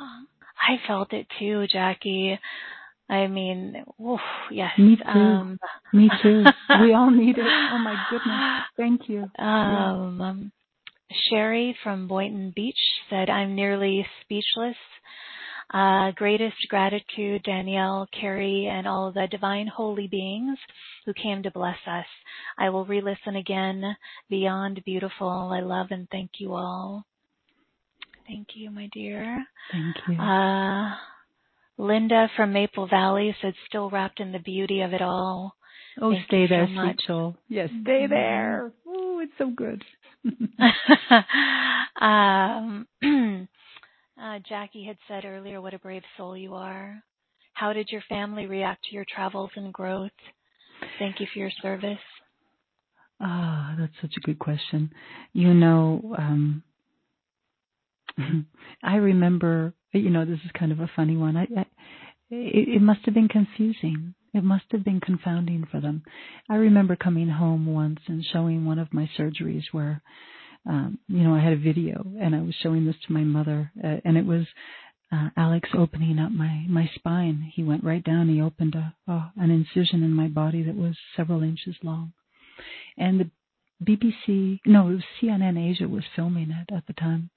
[0.00, 2.38] I felt it too, Jackie.
[3.10, 4.20] I mean, oof,
[4.52, 4.70] yes.
[4.78, 5.04] Me too.
[5.08, 5.58] Um,
[5.92, 6.44] Me too.
[6.80, 7.44] we all need it.
[7.44, 8.64] Oh my goodness.
[8.76, 9.28] Thank you.
[9.44, 10.52] Um, um,
[11.28, 12.78] Sherry from Boynton Beach
[13.10, 14.76] said, I'm nearly speechless.
[15.74, 20.58] Uh, greatest gratitude, Danielle, Carrie, and all the divine holy beings
[21.04, 22.06] who came to bless us.
[22.58, 23.96] I will re-listen again.
[24.28, 25.50] Beyond beautiful.
[25.52, 27.04] I love and thank you all.
[28.26, 29.44] Thank you, my dear.
[29.72, 30.16] Thank you.
[30.16, 30.94] Uh,
[31.78, 35.54] Linda from Maple Valley said, still wrapped in the beauty of it all.
[36.00, 37.36] Oh, Thank stay there, so sweet soul.
[37.48, 38.12] Yes, stay mm-hmm.
[38.12, 38.72] there.
[38.86, 39.82] Oh, it's so good.
[42.00, 42.86] um,
[44.22, 47.02] uh, Jackie had said earlier, what a brave soul you are.
[47.54, 50.10] How did your family react to your travels and growth?
[50.98, 51.98] Thank you for your service.
[53.20, 54.90] Ah, oh, that's such a good question.
[55.34, 56.62] You know, um,
[58.82, 61.36] I remember, you know, this is kind of a funny one.
[61.36, 61.66] I, I
[62.30, 64.14] it, it must have been confusing.
[64.32, 66.04] It must have been confounding for them.
[66.48, 70.02] I remember coming home once and showing one of my surgeries where,
[70.68, 73.72] um, you know, I had a video and I was showing this to my mother,
[73.82, 74.46] uh, and it was
[75.12, 77.50] uh, Alex opening up my my spine.
[77.52, 78.28] He went right down.
[78.28, 82.12] He opened a oh, an incision in my body that was several inches long,
[82.96, 83.30] and the
[83.82, 87.30] BBC, no, it was CNN Asia was filming it at the time,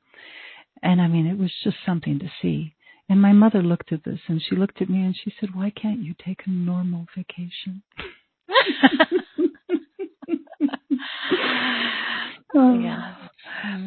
[0.83, 2.75] and I mean, it was just something to see.
[3.09, 5.71] And my mother looked at this and she looked at me and she said, Why
[5.71, 7.83] can't you take a normal vacation?
[12.55, 12.79] oh.
[12.79, 13.15] Yeah.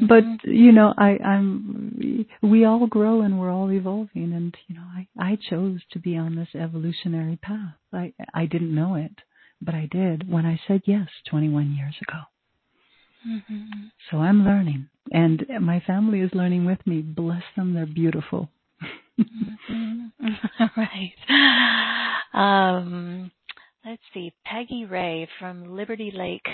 [0.09, 2.27] But you know, I, I'm.
[2.43, 6.17] We all grow and we're all evolving, and you know, I, I chose to be
[6.17, 7.75] on this evolutionary path.
[7.93, 9.13] I, I didn't know it,
[9.61, 12.21] but I did when I said yes 21 years ago.
[13.27, 13.87] Mm-hmm.
[14.11, 17.01] So I'm learning, and my family is learning with me.
[17.01, 18.49] Bless them, they're beautiful.
[19.19, 20.65] mm-hmm.
[20.77, 21.13] right.
[22.33, 23.31] Um,
[23.85, 24.33] let's see.
[24.45, 26.47] Peggy Ray from Liberty Lake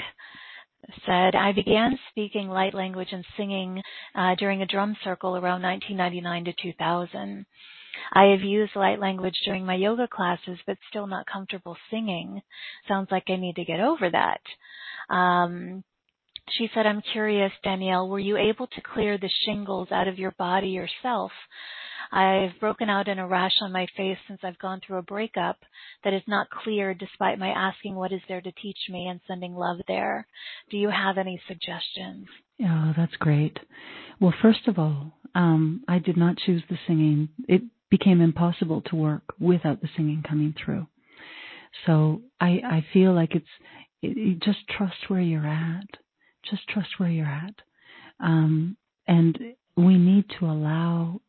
[1.06, 3.82] said, I began speaking light language and singing
[4.14, 7.46] uh, during a drum circle around 1999 to 2000.
[8.14, 12.40] I have used light language during my yoga classes, but still not comfortable singing.
[12.88, 14.40] Sounds like I need to get over that.
[15.14, 15.84] Um,
[16.50, 20.32] she said, I'm curious, Danielle, were you able to clear the shingles out of your
[20.32, 21.32] body yourself?
[22.10, 25.56] I've broken out in a rash on my face since I've gone through a breakup
[26.04, 29.54] that is not cleared despite my asking what is there to teach me and sending
[29.54, 30.26] love there.
[30.70, 32.26] Do you have any suggestions?
[32.62, 33.58] Oh, that's great.
[34.20, 37.30] Well, first of all, um, I did not choose the singing.
[37.48, 40.86] It became impossible to work without the singing coming through.
[41.86, 43.46] So I, I feel like it's
[44.02, 45.86] it, just trust where you're at
[46.48, 47.54] just trust where you're at.
[48.20, 49.38] Um, and
[49.76, 51.20] we need to allow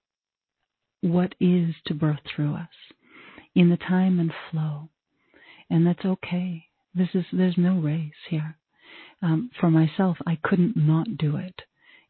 [1.01, 2.69] what is to birth through us
[3.55, 4.89] in the time and flow.
[5.69, 6.65] And that's okay.
[6.95, 8.57] This is, there's no race here.
[9.21, 11.61] Um, for myself, I couldn't not do it.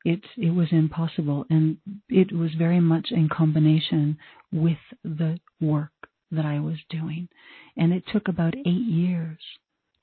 [0.05, 1.45] It, it was impossible.
[1.49, 1.77] And
[2.09, 4.17] it was very much in combination
[4.51, 5.91] with the work
[6.31, 7.29] that I was doing.
[7.77, 9.37] And it took about eight years,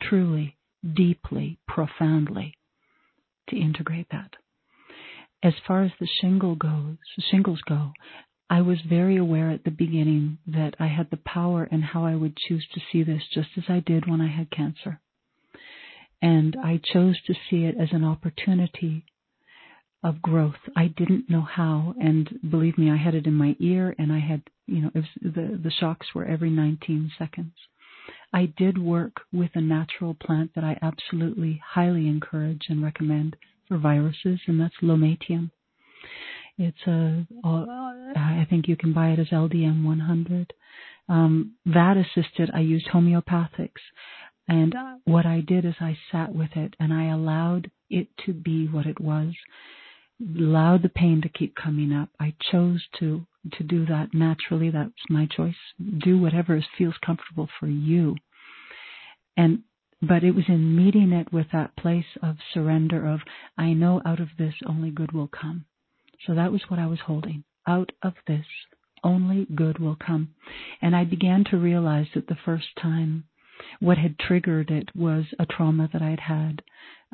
[0.02, 0.56] truly,
[0.94, 2.56] deeply, profoundly,
[3.48, 4.36] to integrate that.
[5.42, 6.96] As far as the shingle goes,
[7.30, 7.92] shingles go,
[8.50, 12.16] I was very aware at the beginning that I had the power and how I
[12.16, 15.00] would choose to see this just as I did when I had cancer.
[16.20, 19.04] And I chose to see it as an opportunity
[20.02, 20.58] of growth.
[20.76, 24.18] I didn't know how, and believe me, I had it in my ear, and I
[24.18, 27.52] had, you know, was, the the shocks were every 19 seconds.
[28.32, 33.36] I did work with a natural plant that I absolutely highly encourage and recommend
[33.68, 35.50] for viruses, and that's Lomatium.
[36.58, 40.52] It's a, I think you can buy it as LDM 100.
[41.08, 43.80] Um, that assisted, I used homeopathics.
[44.46, 44.74] And
[45.04, 48.86] what I did is I sat with it and I allowed it to be what
[48.86, 49.32] it was,
[50.20, 52.08] allowed the pain to keep coming up.
[52.18, 54.70] I chose to to do that naturally.
[54.70, 55.54] That's my choice.
[55.98, 58.16] Do whatever feels comfortable for you.
[59.36, 59.62] And
[60.02, 63.20] but it was in meeting it with that place of surrender of
[63.58, 65.66] I know out of this only good will come.
[66.26, 67.44] So that was what I was holding.
[67.66, 68.46] Out of this
[69.04, 70.34] only good will come.
[70.80, 73.24] And I began to realize that the first time
[73.78, 76.62] what had triggered it was a trauma that I had had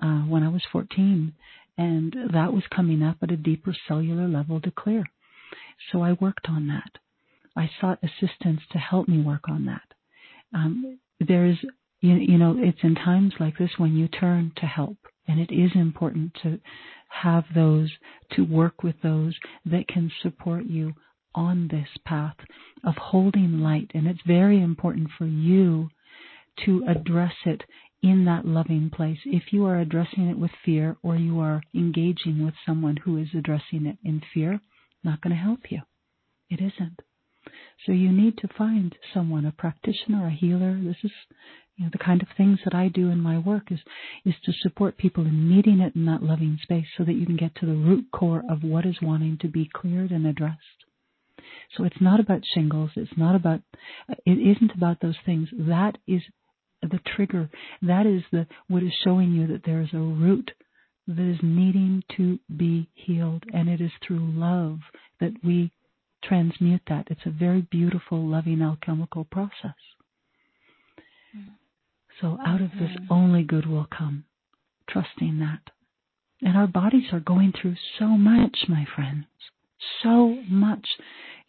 [0.01, 1.33] uh, when I was 14.
[1.79, 5.05] And that was coming up at a deeper cellular level to clear.
[5.93, 6.99] So I worked on that.
[7.57, 9.83] I sought assistance to help me work on that.
[10.55, 11.57] Um, there is,
[12.01, 15.53] you, you know, it's in times like this when you turn to help, and it
[15.53, 16.61] is important to
[17.09, 17.91] have those,
[18.33, 19.35] to work with those
[19.65, 20.93] that can support you
[21.35, 22.37] on this path
[22.85, 23.91] of holding light.
[23.95, 25.89] And it's very important for you
[26.65, 27.63] to address it
[28.03, 29.19] in that loving place.
[29.25, 33.29] If you are addressing it with fear or you are engaging with someone who is
[33.35, 34.61] addressing it in fear,
[35.07, 35.81] not going to help you.
[36.51, 37.01] It isn't.
[37.87, 40.79] So you need to find someone, a practitioner, a healer.
[40.83, 41.13] This is
[41.77, 43.81] you know, the kind of things that I do in my work is
[44.25, 47.37] is to support people in meeting it in that loving space so that you can
[47.37, 50.85] get to the root core of what is wanting to be cleared and addressed.
[51.77, 52.91] So it's not about shingles.
[52.97, 53.61] It's not about.
[54.25, 55.49] It isn't about those things.
[55.53, 56.23] That is
[56.83, 57.51] the trigger.
[57.83, 60.53] That is the what is showing you that there is a root
[61.07, 63.45] that is needing to be healed.
[63.53, 64.81] And it is through love
[65.21, 65.71] that we
[66.25, 67.07] transmute that.
[67.11, 69.75] It's a very beautiful, loving alchemical process.
[72.21, 74.25] So out of this, only good will come.
[74.89, 75.73] Trusting that.
[76.43, 79.27] And our bodies are going through so much, my friends.
[80.03, 80.87] So much.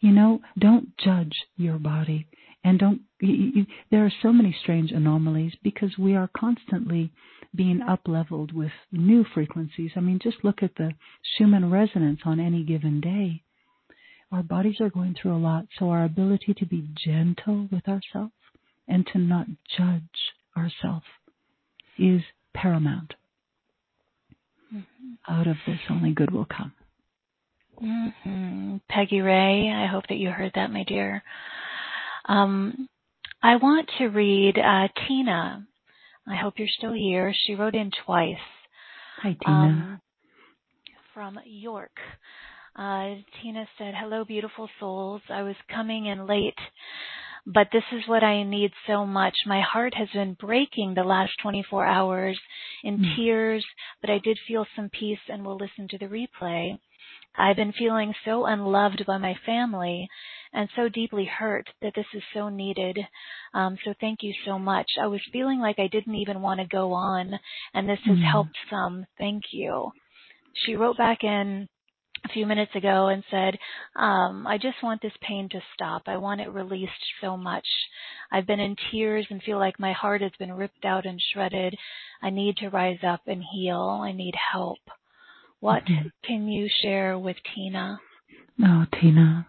[0.00, 2.26] You know, don't judge your body.
[2.64, 7.10] And don't, you, you, there are so many strange anomalies because we are constantly
[7.54, 9.92] being up leveled with new frequencies.
[9.96, 10.92] I mean, just look at the
[11.36, 13.42] Schumann resonance on any given day.
[14.30, 18.32] Our bodies are going through a lot, so our ability to be gentle with ourselves
[18.86, 19.46] and to not
[19.76, 20.02] judge
[20.56, 21.06] ourselves
[21.98, 22.20] is
[22.54, 23.14] paramount.
[24.74, 25.32] Mm-hmm.
[25.32, 26.72] Out of this, only good will come.
[27.82, 28.76] Mm-hmm.
[28.88, 31.22] Peggy Ray, I hope that you heard that, my dear.
[32.26, 32.88] Um,
[33.42, 35.66] I want to read uh, Tina.
[36.30, 37.34] I hope you're still here.
[37.46, 38.36] She wrote in twice.
[39.22, 39.56] Hi, Tina.
[39.56, 40.00] Um,
[41.14, 41.96] from York.
[42.76, 45.22] Uh, Tina said, Hello, beautiful souls.
[45.28, 46.58] I was coming in late,
[47.46, 49.34] but this is what I need so much.
[49.46, 52.38] My heart has been breaking the last 24 hours
[52.84, 53.16] in mm.
[53.16, 53.64] tears,
[54.00, 56.78] but I did feel some peace and will listen to the replay.
[57.36, 60.08] I've been feeling so unloved by my family
[60.52, 62.98] and so deeply hurt that this is so needed.
[63.54, 64.86] Um, so thank you so much.
[65.00, 67.38] I was feeling like I didn't even want to go on,
[67.74, 68.30] and this has mm.
[68.30, 69.06] helped some.
[69.18, 69.90] Thank you.
[70.64, 71.68] She wrote back in
[72.24, 73.56] a few minutes ago and said,
[73.96, 76.02] um, I just want this pain to stop.
[76.06, 77.66] I want it released so much.
[78.32, 81.76] I've been in tears and feel like my heart has been ripped out and shredded.
[82.22, 84.00] I need to rise up and heal.
[84.02, 84.78] I need help.
[85.60, 86.08] What mm-hmm.
[86.24, 88.00] can you share with Tina?
[88.62, 89.46] Oh, Tina,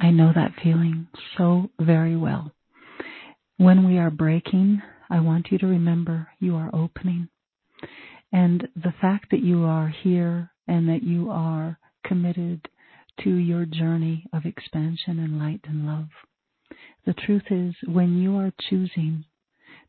[0.00, 2.52] I know that feeling so very well.
[3.56, 4.80] When we are breaking,
[5.10, 7.28] I want you to remember you are opening.
[8.32, 12.68] And the fact that you are here and that you are committed
[13.24, 16.08] to your journey of expansion and light and love.
[17.04, 19.24] The truth is, when you are choosing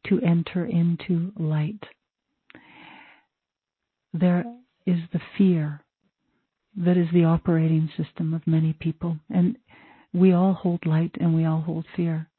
[0.08, 1.84] to enter into light,
[4.14, 4.46] there
[4.86, 5.82] is the fear
[6.78, 9.18] that is the operating system of many people.
[9.30, 9.58] And
[10.14, 12.30] we all hold light and we all hold fear.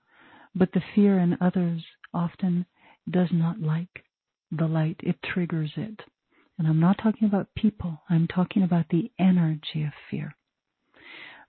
[0.54, 2.66] But the fear in others often
[3.08, 4.04] does not like
[4.50, 6.00] the light, it triggers it.
[6.58, 10.34] And I'm not talking about people, I'm talking about the energy of fear.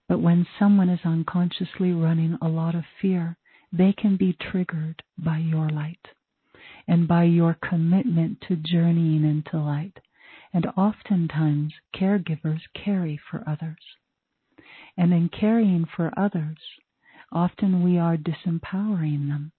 [0.07, 3.37] But when someone is unconsciously running a lot of fear,
[3.71, 6.05] they can be triggered by your light
[6.87, 9.99] and by your commitment to journeying into light
[10.53, 13.79] and oftentimes caregivers carry for others.
[14.97, 16.57] And in caring for others,
[17.31, 19.51] often we are disempowering them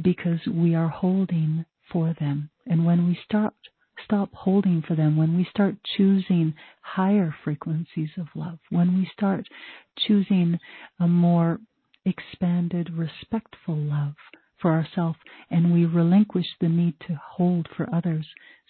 [0.00, 2.50] because we are holding for them.
[2.66, 3.54] And when we start
[4.04, 9.46] stop holding for them, when we start choosing higher frequencies of love, when we start
[9.96, 10.58] choosing
[10.98, 11.60] a more
[12.04, 14.14] expanded, respectful love,
[14.64, 15.18] for ourselves
[15.50, 18.26] and we relinquish the need to hold for others,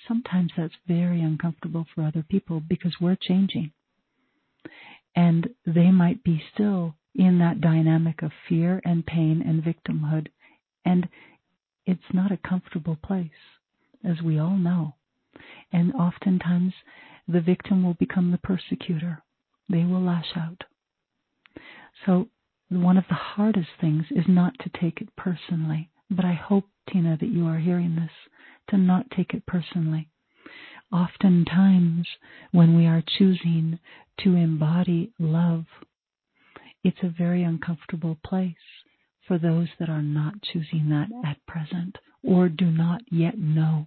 [0.09, 3.71] sometimes that's very uncomfortable for other people because we're changing.
[5.17, 10.29] And they might be still in that dynamic of fear and pain and victimhood.
[10.85, 11.09] And
[11.87, 13.31] it's not a comfortable place,
[14.03, 14.95] as we all know.
[15.73, 16.73] And oftentimes
[17.29, 19.23] the victim will become the persecutor.
[19.69, 20.65] They will lash out.
[22.05, 22.29] So
[22.69, 25.91] one of the hardest things is not to take it personally.
[26.11, 28.11] But I hope, Tina, that you are hearing this,
[28.69, 30.09] to not take it personally.
[30.93, 32.07] Oftentimes,
[32.53, 33.79] when we are choosing
[34.21, 35.65] to embody love,
[36.83, 38.55] it's a very uncomfortable place
[39.27, 43.87] for those that are not choosing that at present or do not yet know.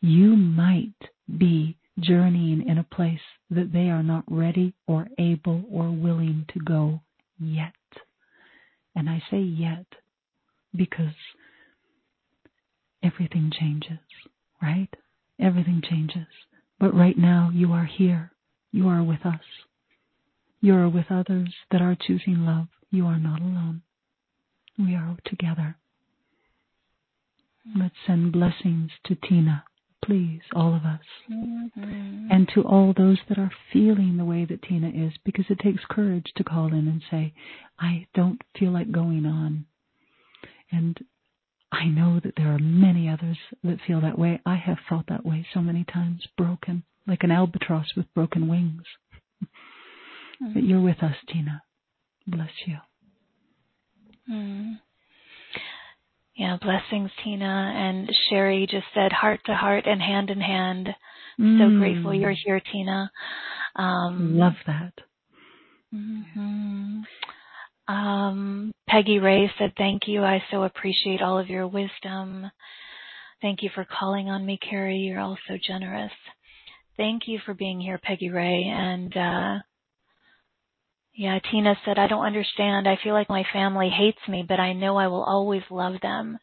[0.00, 0.94] You might
[1.38, 3.20] be journeying in a place
[3.50, 7.00] that they are not ready or able or willing to go
[7.38, 7.72] yet.
[8.94, 9.86] And I say yet
[10.74, 11.14] because
[13.02, 13.98] everything changes,
[14.60, 14.88] right?
[15.40, 16.26] Everything changes.
[16.78, 18.31] But right now you are here.
[18.72, 19.40] You are with us.
[20.60, 22.68] You are with others that are choosing love.
[22.90, 23.82] You are not alone.
[24.78, 25.76] We are together.
[27.76, 29.64] Let's send blessings to Tina,
[30.04, 31.00] please, all of us.
[31.30, 32.28] Mm-hmm.
[32.30, 35.82] And to all those that are feeling the way that Tina is, because it takes
[35.88, 37.34] courage to call in and say,
[37.78, 39.66] I don't feel like going on.
[40.70, 40.98] And
[41.70, 44.40] I know that there are many others that feel that way.
[44.44, 48.82] I have felt that way so many times, broken, like an albatross with broken wings.
[50.42, 50.54] Mm.
[50.54, 51.62] But you're with us, Tina.
[52.26, 52.76] Bless you.
[54.30, 54.78] Mm.
[56.34, 57.72] Yeah, blessings, Tina.
[57.76, 60.88] And Sherry just said heart to heart and hand in hand.
[61.38, 61.58] Mm.
[61.58, 63.10] So grateful you're here, Tina.
[63.76, 64.94] Um, Love that.
[65.94, 67.00] Mm-hmm.
[67.88, 70.22] Um, Peggy Ray said, Thank you.
[70.22, 72.50] I so appreciate all of your wisdom.
[73.42, 74.98] Thank you for calling on me, Carrie.
[74.98, 76.12] You're all so generous.
[76.96, 78.64] Thank you for being here, Peggy Ray.
[78.66, 79.58] And uh,
[81.14, 82.88] yeah, Tina said, I don't understand.
[82.88, 86.38] I feel like my family hates me, but I know I will always love them.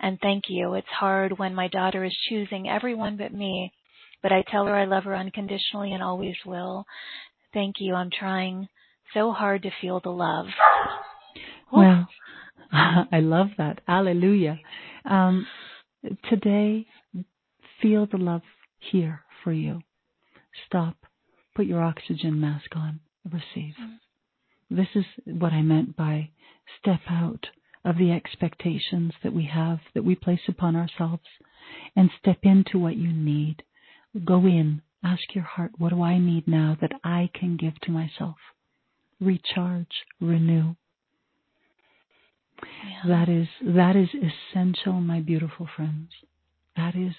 [0.00, 0.74] And thank you.
[0.74, 3.72] It's hard when my daughter is choosing everyone but me,
[4.22, 6.84] but I tell her I love her unconditionally and always will.
[7.52, 7.94] Thank you.
[7.94, 8.68] I'm trying
[9.14, 10.46] so hard to feel the love.
[11.72, 12.08] Well,
[12.72, 13.80] I love that.
[13.88, 14.60] Alleluia.
[15.04, 15.46] Um,
[16.28, 16.86] today,
[17.80, 18.42] feel the love
[18.78, 19.80] here for you.
[20.66, 20.96] Stop.
[21.54, 23.00] Put your oxygen mask on.
[23.24, 23.74] Receive.
[23.80, 24.76] Mm-hmm.
[24.76, 26.30] This is what I meant by
[26.80, 27.46] step out
[27.84, 31.24] of the expectations that we have, that we place upon ourselves,
[31.96, 33.62] and step into what you need.
[34.24, 34.82] Go in.
[35.02, 38.36] Ask your heart, what do I need now that I can give to myself?
[39.20, 40.74] Recharge, renew.
[42.62, 43.02] Yeah.
[43.06, 46.10] That is that is essential, my beautiful friends.
[46.76, 47.14] That is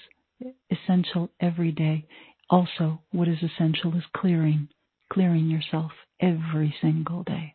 [0.71, 2.05] essential every day.
[2.49, 4.69] Also, what is essential is clearing,
[5.11, 7.53] clearing yourself every single day.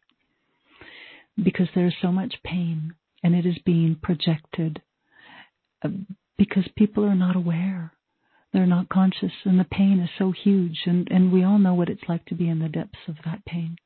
[1.43, 4.83] Because there's so much pain and it is being projected
[5.83, 5.89] uh,
[6.39, 7.93] because people are not aware.
[8.53, 11.89] They're not conscious and the pain is so huge and, and we all know what
[11.89, 13.77] it's like to be in the depths of that pain.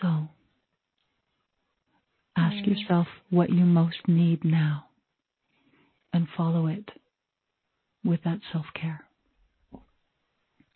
[0.00, 0.28] So,
[2.36, 4.87] ask yourself what you most need now
[6.12, 6.88] and follow it
[8.04, 9.04] with that self care.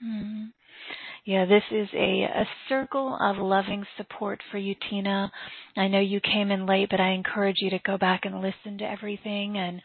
[0.05, 0.49] Mm.
[1.25, 5.31] Yeah, this is a, a circle of loving support for you, Tina.
[5.77, 8.79] I know you came in late, but I encourage you to go back and listen
[8.79, 9.57] to everything.
[9.57, 9.81] And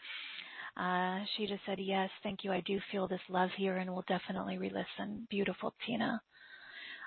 [0.76, 2.52] uh, she just said, Yes, thank you.
[2.52, 5.28] I do feel this love here, and we'll definitely re listen.
[5.30, 6.20] Beautiful, Tina.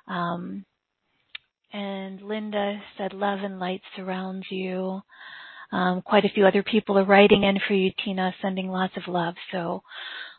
[0.07, 0.65] Um,
[1.73, 5.01] and Linda said, Love and light surrounds you.
[5.71, 9.07] Um, quite a few other people are writing in for you, Tina, sending lots of
[9.07, 9.35] love.
[9.51, 9.83] So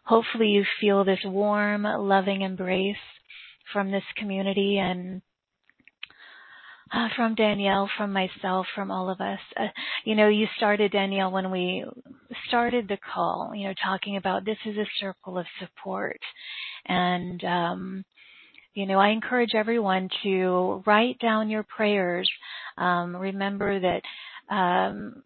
[0.05, 2.97] hopefully you feel this warm, loving embrace
[3.73, 5.23] from this community and
[6.93, 9.39] uh, from Danielle, from myself, from all of us.
[9.59, 9.69] Uh,
[10.05, 11.85] you know, you started, Danielle, when we
[12.49, 16.21] started the call, you know, talking about this is a circle of support.
[16.87, 18.05] And, um,
[18.75, 22.29] you know, I encourage everyone to write down your prayers.
[22.77, 24.03] Um, remember that
[24.53, 25.23] um,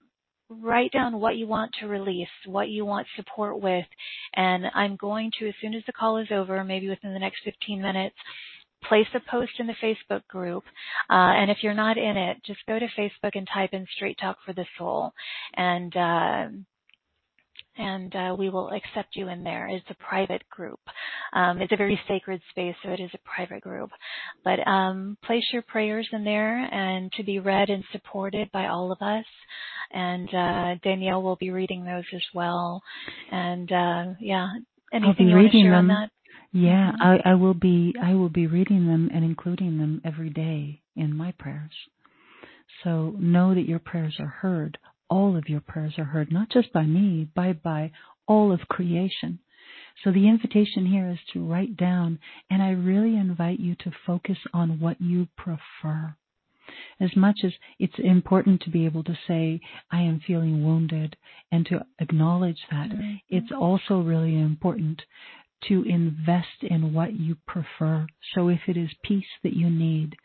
[0.48, 3.86] write down what you want to release, what you want support with,
[4.34, 7.38] and I'm going to, as soon as the call is over, maybe within the next
[7.44, 8.16] 15 minutes,
[8.84, 10.62] place a post in the Facebook group.
[11.10, 14.18] Uh, and if you're not in it, just go to Facebook and type in Straight
[14.20, 15.12] Talk for the Soul.
[15.54, 16.46] And uh,
[17.78, 19.68] and uh, we will accept you in there.
[19.68, 20.80] It's a private group.
[21.32, 23.90] Um, it's a very sacred space, so it is a private group.
[24.44, 28.92] But um, place your prayers in there and to be read and supported by all
[28.92, 29.24] of us.
[29.92, 32.82] And uh, Danielle will be reading those as well.
[33.30, 34.48] And uh, yeah,
[34.92, 35.74] anything you want to share them.
[35.74, 36.10] on that?
[36.52, 37.28] Yeah, mm-hmm.
[37.28, 41.14] I, I will be I will be reading them and including them every day in
[41.14, 41.72] my prayers.
[42.82, 46.72] So know that your prayers are heard all of your prayers are heard, not just
[46.72, 47.92] by me, but by
[48.26, 49.38] all of creation.
[50.04, 52.18] So the invitation here is to write down,
[52.50, 56.14] and I really invite you to focus on what you prefer.
[57.00, 59.60] As much as it's important to be able to say,
[59.90, 61.16] I am feeling wounded,
[61.50, 63.14] and to acknowledge that, mm-hmm.
[63.28, 65.02] it's also really important
[65.68, 68.06] to invest in what you prefer.
[68.34, 70.16] So if it is peace that you need,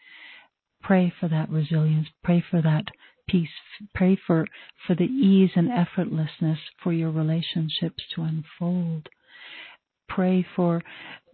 [0.81, 2.85] pray for that resilience, pray for that
[3.31, 3.49] peace.
[3.95, 4.45] Pray for,
[4.85, 9.07] for the ease and effortlessness for your relationships to unfold.
[10.09, 10.81] Pray for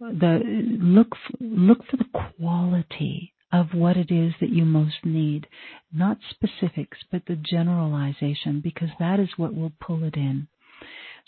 [0.00, 0.40] the,
[0.80, 5.46] look, look for the quality of what it is that you most need.
[5.92, 10.46] Not specifics, but the generalization, because that is what will pull it in.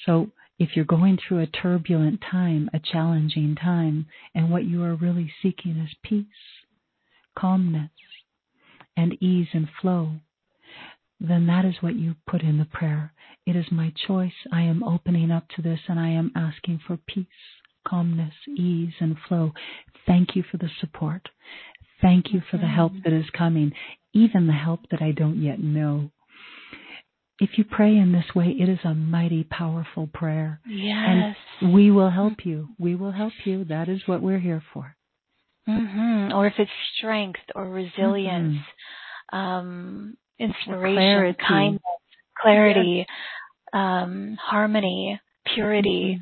[0.07, 4.95] So if you're going through a turbulent time, a challenging time, and what you are
[4.95, 6.27] really seeking is peace,
[7.37, 7.91] calmness,
[8.97, 10.13] and ease and flow,
[11.21, 13.13] then that is what you put in the prayer.
[13.47, 14.33] It is my choice.
[14.53, 17.27] I am opening up to this and I am asking for peace,
[17.87, 19.53] calmness, ease, and flow.
[20.07, 21.29] Thank you for the support.
[22.01, 23.73] Thank you for the help that is coming,
[24.15, 26.11] even the help that I don't yet know.
[27.39, 30.61] If you pray in this way, it is a mighty powerful prayer.
[30.67, 31.37] Yes.
[31.61, 32.69] And we will help you.
[32.79, 33.65] We will help you.
[33.65, 34.95] That is what we're here for.
[35.69, 36.35] Mm-hmm.
[36.35, 38.59] Or if it's strength or resilience,
[39.33, 39.37] mm-hmm.
[39.37, 41.39] um, inspiration, clarity.
[41.47, 41.83] kindness,
[42.41, 43.07] clarity,
[43.73, 45.21] um, harmony,
[45.55, 46.21] purity.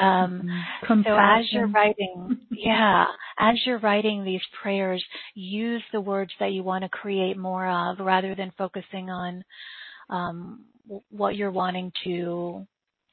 [0.00, 0.48] Um,
[0.84, 1.02] mm-hmm.
[1.04, 3.04] so as you're writing, yeah,
[3.38, 5.04] as you're writing these prayers,
[5.34, 9.44] use the words that you want to create more of rather than focusing on
[10.08, 10.64] um,
[11.10, 12.66] what you're wanting to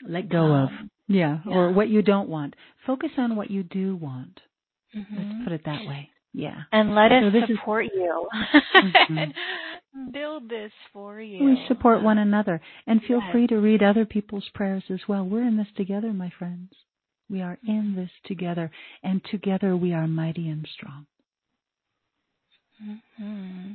[0.08, 0.70] let go um, of.
[1.08, 2.56] Yeah, yeah, or what you don't want.
[2.86, 4.40] Focus on what you do want.
[4.96, 5.16] Mm-hmm.
[5.18, 6.10] Let's put it that way.
[6.34, 6.62] Yeah.
[6.72, 8.28] And let us so support is, you.
[8.76, 9.32] mm-hmm.
[10.14, 11.44] Build this for you.
[11.44, 12.62] We support one another.
[12.86, 13.32] And feel yes.
[13.32, 15.26] free to read other people's prayers as well.
[15.26, 16.72] We're in this together, my friends.
[17.30, 18.72] We are in this together.
[19.04, 21.06] And together we are mighty and strong.
[22.84, 23.74] Mm-hmm.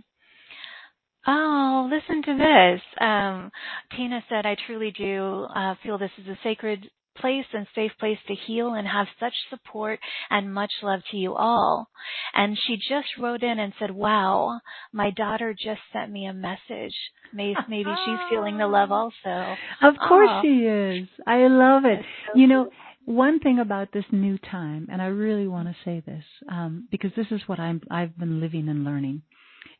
[1.26, 2.82] Oh, listen to this.
[3.00, 3.50] Um,
[3.96, 8.18] Tina said, I truly do uh, feel this is a sacred place and safe place
[8.28, 9.98] to heal and have such support
[10.30, 11.88] and much love to you all.
[12.34, 14.60] And she just wrote in and said, wow,
[14.92, 16.94] my daughter just sent me a message.
[17.32, 19.56] Maybe, maybe she's feeling the love also.
[19.82, 20.40] Of course oh.
[20.42, 21.08] she is.
[21.26, 22.00] I love it.
[22.26, 22.70] So you know,
[23.04, 27.10] one thing about this new time, and I really want to say this, um, because
[27.16, 29.22] this is what I'm, I've been living and learning.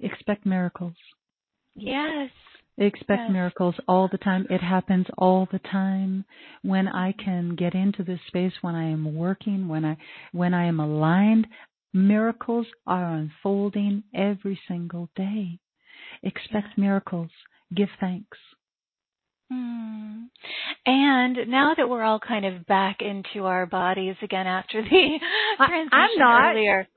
[0.01, 0.95] Expect miracles.
[1.75, 2.31] Yes.
[2.77, 3.33] Expect yes.
[3.33, 4.47] miracles all the time.
[4.51, 6.25] It happens all the time.
[6.63, 9.97] When I can get into this space, when I am working, when I
[10.33, 11.47] when I am aligned,
[11.93, 15.61] miracles are unfolding every single day.
[16.23, 16.79] Expect yes.
[16.79, 17.31] miracles.
[17.75, 18.39] Give thanks.
[19.51, 20.25] Hmm.
[20.87, 24.89] And now that we're all kind of back into our bodies again after the
[25.59, 26.51] transition I'm not.
[26.53, 26.89] earlier,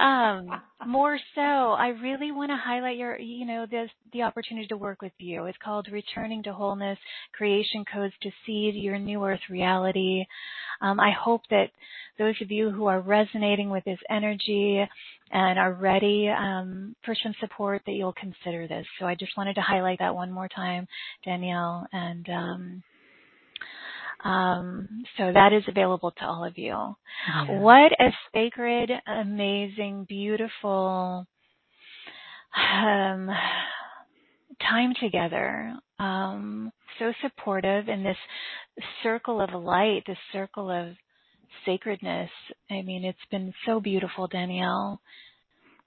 [0.00, 4.76] um, more so, I really want to highlight your, you know, this, the opportunity to
[4.76, 5.46] work with you.
[5.46, 6.98] It's called Returning to Wholeness,
[7.32, 10.24] Creation Codes to Seed Your New Earth Reality.
[10.80, 11.70] Um, I hope that
[12.18, 14.84] those of you who are resonating with this energy
[15.30, 18.86] and are ready um, for some support that you'll consider this.
[18.98, 20.86] So I just wanted to highlight that one more time,
[21.24, 22.28] Danielle, and
[24.24, 26.68] um, so that is available to all of you.
[26.68, 27.60] Yeah.
[27.60, 31.26] What a sacred, amazing, beautiful
[32.56, 33.30] um,
[34.60, 35.74] time together.
[35.98, 38.16] Um, so supportive in this
[39.02, 40.94] circle of light, this circle of
[41.64, 42.30] sacredness.
[42.70, 45.00] I mean, it's been so beautiful, Danielle.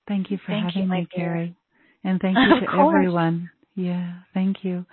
[0.07, 1.56] Thank you for thank having you, me, Carrie.
[2.03, 3.49] And thank you to everyone.
[3.76, 4.86] Yeah, thank you.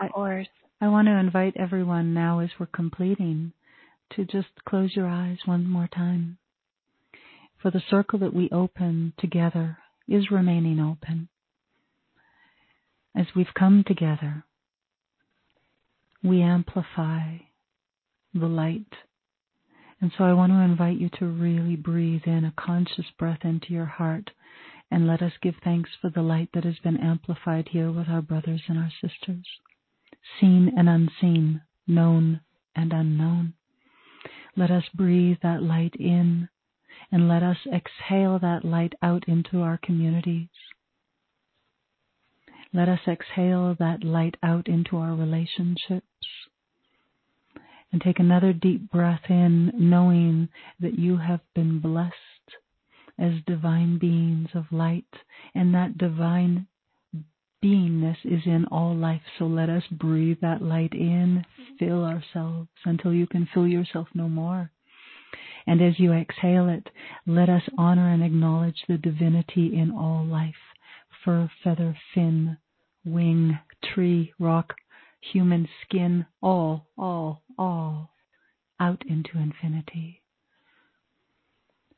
[0.00, 0.48] Of course.
[0.82, 3.52] I want to invite everyone now as we're completing
[4.16, 6.38] to just close your eyes one more time.
[7.62, 9.78] For the circle that we open together
[10.08, 11.28] is remaining open.
[13.16, 14.44] As we've come together,
[16.20, 17.36] we amplify
[18.34, 18.92] the light.
[20.00, 23.72] And so I want to invite you to really breathe in a conscious breath into
[23.72, 24.32] your heart
[24.90, 28.20] and let us give thanks for the light that has been amplified here with our
[28.20, 29.46] brothers and our sisters
[30.40, 32.40] seen and unseen, known
[32.74, 33.54] and unknown.
[34.56, 36.48] Let us breathe that light in
[37.10, 40.48] and let us exhale that light out into our communities.
[42.72, 46.06] Let us exhale that light out into our relationships.
[47.92, 50.48] And take another deep breath in, knowing
[50.80, 52.14] that you have been blessed
[53.18, 55.04] as divine beings of light,
[55.54, 56.66] and that divine
[57.62, 59.22] beingness is in all life.
[59.38, 61.76] So let us breathe that light in, mm-hmm.
[61.78, 64.70] fill ourselves until you can fill yourself no more.
[65.66, 66.88] And as you exhale it,
[67.26, 70.54] let us honor and acknowledge the divinity in all life
[71.24, 72.58] fur, feather, fin,
[73.04, 73.58] wing,
[73.94, 74.74] tree, rock,
[75.20, 78.10] human skin, all, all, all
[78.80, 80.21] out into infinity.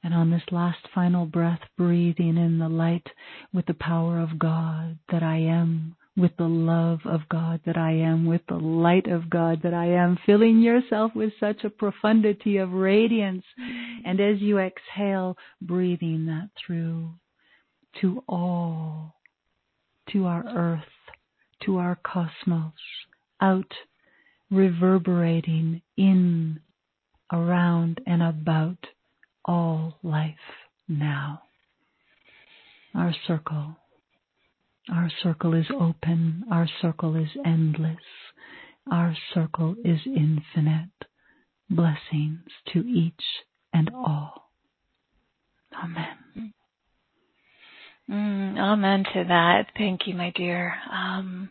[0.04, 3.06] And on this last final breath, breathing in the light
[3.54, 7.92] with the power of God that I am, with the love of God that I
[7.92, 12.58] am, with the light of God that I am, filling yourself with such a profundity
[12.58, 13.44] of radiance.
[14.04, 17.08] And as you exhale, breathing that through
[18.02, 19.14] to all,
[20.12, 20.82] to our earth,
[21.64, 22.72] to our cosmos,
[23.40, 23.72] out,
[24.50, 26.60] reverberating in,
[27.32, 28.86] around, and about
[29.44, 30.34] all life
[30.88, 31.42] now.
[32.94, 33.76] Our circle.
[34.92, 36.44] Our circle is open.
[36.50, 37.96] Our circle is endless.
[38.90, 40.90] Our circle is infinite.
[41.70, 42.40] Blessings
[42.72, 43.22] to each
[43.72, 44.50] and all.
[45.82, 46.52] Amen.
[48.10, 49.68] Mm, amen to that.
[49.78, 50.74] Thank you, my dear.
[50.92, 51.50] Um,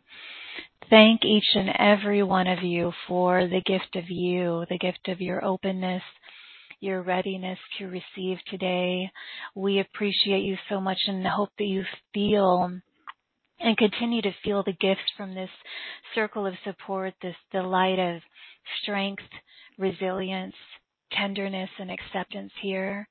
[0.89, 5.19] thank each and every one of you for the gift of you, the gift of
[5.19, 6.03] your openness,
[6.83, 9.09] your readiness to receive today.
[9.55, 11.83] We appreciate you so much and hope that you
[12.13, 12.71] feel
[13.59, 15.49] and continue to feel the gifts from this
[16.13, 18.21] circle of support, this delight of
[18.81, 19.23] strength,
[19.77, 20.55] resilience,
[21.13, 23.07] tenderness, and acceptance here.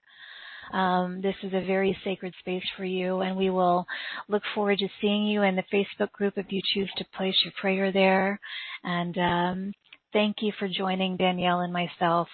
[0.73, 3.87] Um, this is a very sacred space for you, and we will
[4.29, 7.53] look forward to seeing you in the Facebook group if you choose to place your
[7.61, 8.41] prayer there.
[8.85, 9.73] And um,
[10.13, 12.29] thank you for joining Danielle and myself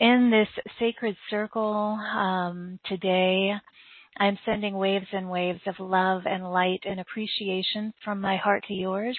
[0.00, 3.52] in this sacred circle um, today.
[4.18, 8.74] I'm sending waves and waves of love and light and appreciation from my heart to
[8.74, 9.18] yours.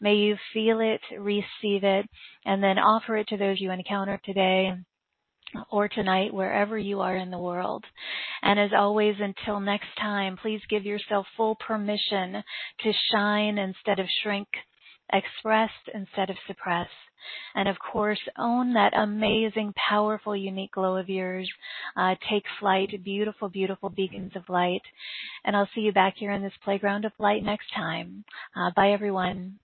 [0.00, 2.06] May you feel it, receive it,
[2.44, 4.72] and then offer it to those you encounter today
[5.70, 7.84] or tonight, wherever you are in the world.
[8.42, 12.42] And as always, until next time, please give yourself full permission
[12.80, 14.48] to shine instead of shrink,
[15.12, 16.88] express instead of suppress.
[17.54, 21.50] And of course, own that amazing, powerful, unique glow of yours.
[21.96, 24.82] Uh, take flight, beautiful, beautiful beacons of light.
[25.44, 28.24] And I'll see you back here in this playground of light next time.
[28.56, 29.58] Uh, bye, everyone.